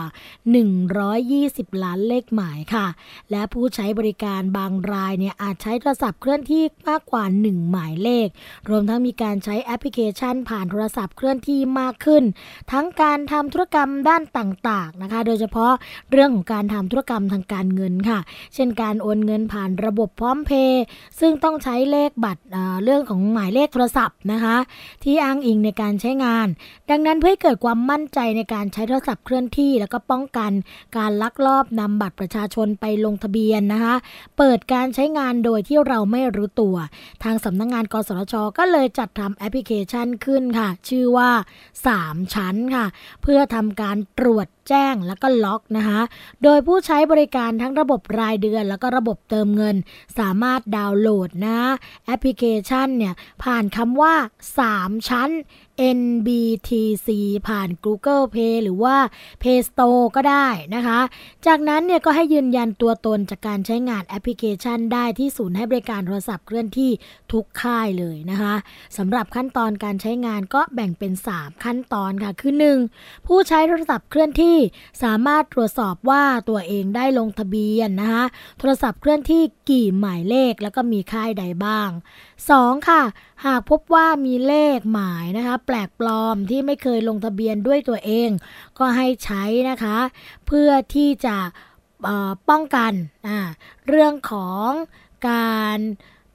[1.10, 2.86] 120 ล้านเลขหมายค่ะ
[3.30, 8.28] และผู้ใช้บริการบางรายเนี่ยอาจใช้โทรศัพท์เคลื่อนที่มากกว่า 1 หมายเลข
[8.68, 12.24] รวมทั้งมีการใช้แอปพลิเคชัน ผ่านโทรศัพท์เคลื่อนที่มากขึ้น
[12.72, 15.72] ทั้งการทำธุรกรรมด้านต่างๆนะคะ โดยเฉพาะ
[16.10, 18.18] เรื่องของการทำธุรกรรมทางการเงินค่ะ
[18.54, 20.82] เช่นการโอนเงินผ่านระบบพร้อมเพย์
[21.20, 22.42] ซึ่งต้องใช้เลขบัตร
[22.84, 24.56] เรื่องของหมายเลขโทรศัพท์นะคะ
[25.04, 26.46] ที่อ้างอิงในการใช้งาน
[26.90, 30.52] ดังนั้นเพื่อให้เกิดความมั่นใจในการใช้โทรศัพท์เคลื่อนที่ แล้วก็ป้องกัน
[30.96, 33.94] การลักลอบนำบัตรประชาชนไปลงทะเบียนนะคะ
[34.38, 36.76] เปิดการใช้งานโดยที่เราไม่รู้ตัว
[37.24, 41.30] ทางสำนักงานกสทช ก็เลยจัดทำแอปพลิเคชันขึ้นค่ะ ชื่อว่า
[41.86, 42.86] 3 ชั้นค่ะ
[43.22, 46.00] เพื่อทำการตรวจแจ้งแล้วก็ล็อกนะคะ
[46.42, 49.76] โดยผู้ใช้บริการทั้งระบบรายเดือน แล้วก็ระบบเติมเงิน
[50.18, 51.60] สามารถดาวน์โหลดนะ
[52.06, 54.14] แอปพลิเคชันเนี่ยผ่านคำว่า
[54.60, 55.30] 3 ชั้น
[55.98, 57.08] NBTC
[57.48, 58.96] ผ่าน Google Play หรือว่า
[59.42, 61.00] Play Store ก็ได้นะคะ
[61.46, 66.90] จากนั้นเนี่ยก็ให้ยืนยันตัวตนจากการใช้งานแอปพลิเคชันได้ที่ศูนย์ให้บริการโทรศัพท์เคลื่อนที่
[67.32, 68.54] ทุกค่ายเลยนะคะ
[68.96, 72.54] สำหรับขั้นตอนการใช้งานก็แบ่งเป็น 3 ขั้นตอนค่ะ คือ
[72.90, 73.26] 1.
[73.26, 74.56] ผู้ใช้โทรศัพท์เคลื่อนที่
[75.02, 78.24] สามารถตรวจสอบว่าตัวเองได้ลงทะเบียนนะคะ
[78.58, 81.90] โทรศัพท์เคลื่อนที่กี่หมายเลขแล้วก็มีค่ายใดบ้าง
[82.38, 82.88] 2.
[82.90, 83.02] ค่ะ
[83.46, 88.30] หากพบว่ามีเลขหมายนะคะ แปลกปลอมที่ไม่เคยลงทะเบียนด้วยตัวเอง
[88.78, 89.98] ก็ให้ใช้นะคะ
[90.46, 91.36] เพื่อที่จะ
[92.50, 92.92] ป้องกัน
[93.88, 94.68] เรื่องของ
[95.28, 95.78] การ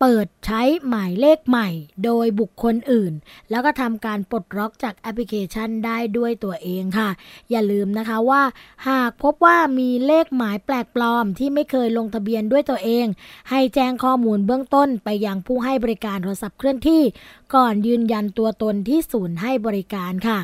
[0.06, 1.70] เปิดใช้หมายเลขใหม่
[2.06, 3.14] โดยบุคคลอื่น
[3.50, 7.10] แล้วก็ทำการปลดล็อกจากแอปพลิเคชันได้ด้วยตัวเองค่ะ
[7.52, 8.42] อย่าลืมนะคะว่า
[8.88, 13.06] หากพบว่ามีเลขหมายแปลกปลอมที่ไม่เคยลงทะเบียนด้วยตัวเอง
[13.50, 17.04] ให้แจ้งข้อมูลเบื้องต้นไปยังผู้ให้บริการโทรศัพท์เคลื่อนที่
[17.56, 20.40] ก่อนยืนยันตัวตนที่ศูนย์ให้บริการค่ะ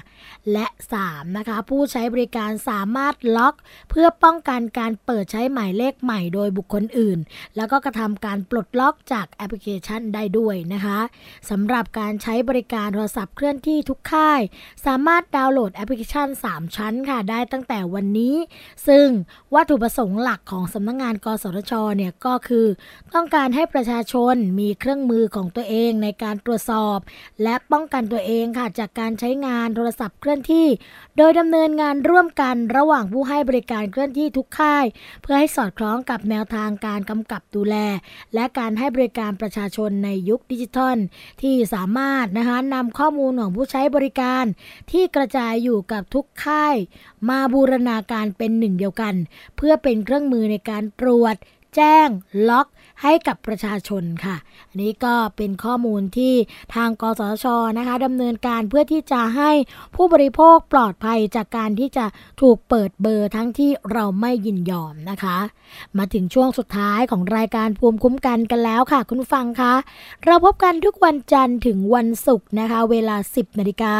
[0.51, 0.65] และ
[1.03, 1.37] 3.
[1.37, 3.55] นะคะ ผู้ใช้บริการสามารถล็อก
[3.89, 7.19] เพื่อป้องกันการเปิดใช้หมายเลขใหม่โดยบุคคลอื่น
[7.55, 10.99] แล้วก็กระทำการปลดล็อกจากแอปพลิเคชันได้ด้วยนะคะ
[11.49, 14.41] สำหรับการใช้บริการโทรศัพท์เคลื่อนที่ทุกค่าย
[14.85, 18.35] สามารถดาวน์โหลดแอปพลิเคชัน 3 ชั้นค่ะได้ตั้งแต่วันนี้
[18.87, 19.07] ซึ่ง
[19.53, 22.67] วัตถุประสงค์หลักของสำนักงาน กสทชเนี่ยก็คือ
[23.13, 26.97] ต้องการให้ประชาชนมีเครื่องมือของตัวเองในการตรวจสอบ
[27.43, 30.67] และป้องกันตัวเองค่ะจากการใช้งานโทรศัพท์เคลื่อนที่
[31.17, 34.85] โดยดำเนินงานร่วมกันระหว่างผู้ให้บริการเคลื่อนที่ทุกค่าย
[35.21, 37.75] เพื่อให้สอดคล้องกับแนวทางการกำกับดูแล
[38.33, 40.97] และการให้บริการประชาชนในยุคดิจิทัล
[41.41, 44.45] ที่สามารถนะคะนำข้อมูลของผู้ใช้บริการ
[44.91, 46.75] ที่กระจายอยู่กับทุกค่าย
[47.29, 49.15] มาบูรณาการเป็นหนึ่งเดียวกัน
[49.55, 51.35] เพื่อเป็นเครื่องมือในการตรวจ
[51.75, 52.07] แจ้ง
[52.49, 52.67] ล็อก
[53.03, 54.35] ให้กับประชาชนค่ะ
[54.69, 56.33] อันนี้ก็เป็นข้อมูลที่
[56.75, 57.45] ทางกสช
[57.77, 59.51] นะคะดำเนินการเพื่อที่จะให้
[59.95, 62.05] ผู้บริโภคปลอดภัยจากการที่จะ
[62.41, 65.37] ถูกเปิดเบอร์ทั้งที่เราไม่ยินยอมนะคะ
[65.97, 69.73] มาถึงช่วงสุดท้ายของรายการภูมิคุ้มกันกันแล้วค่ะ คุณฟังคะ
[70.25, 73.93] เราพบกันทุกวันจันทร์ถึงวันศุกร์นะคะ เวลา 10นาฬิกา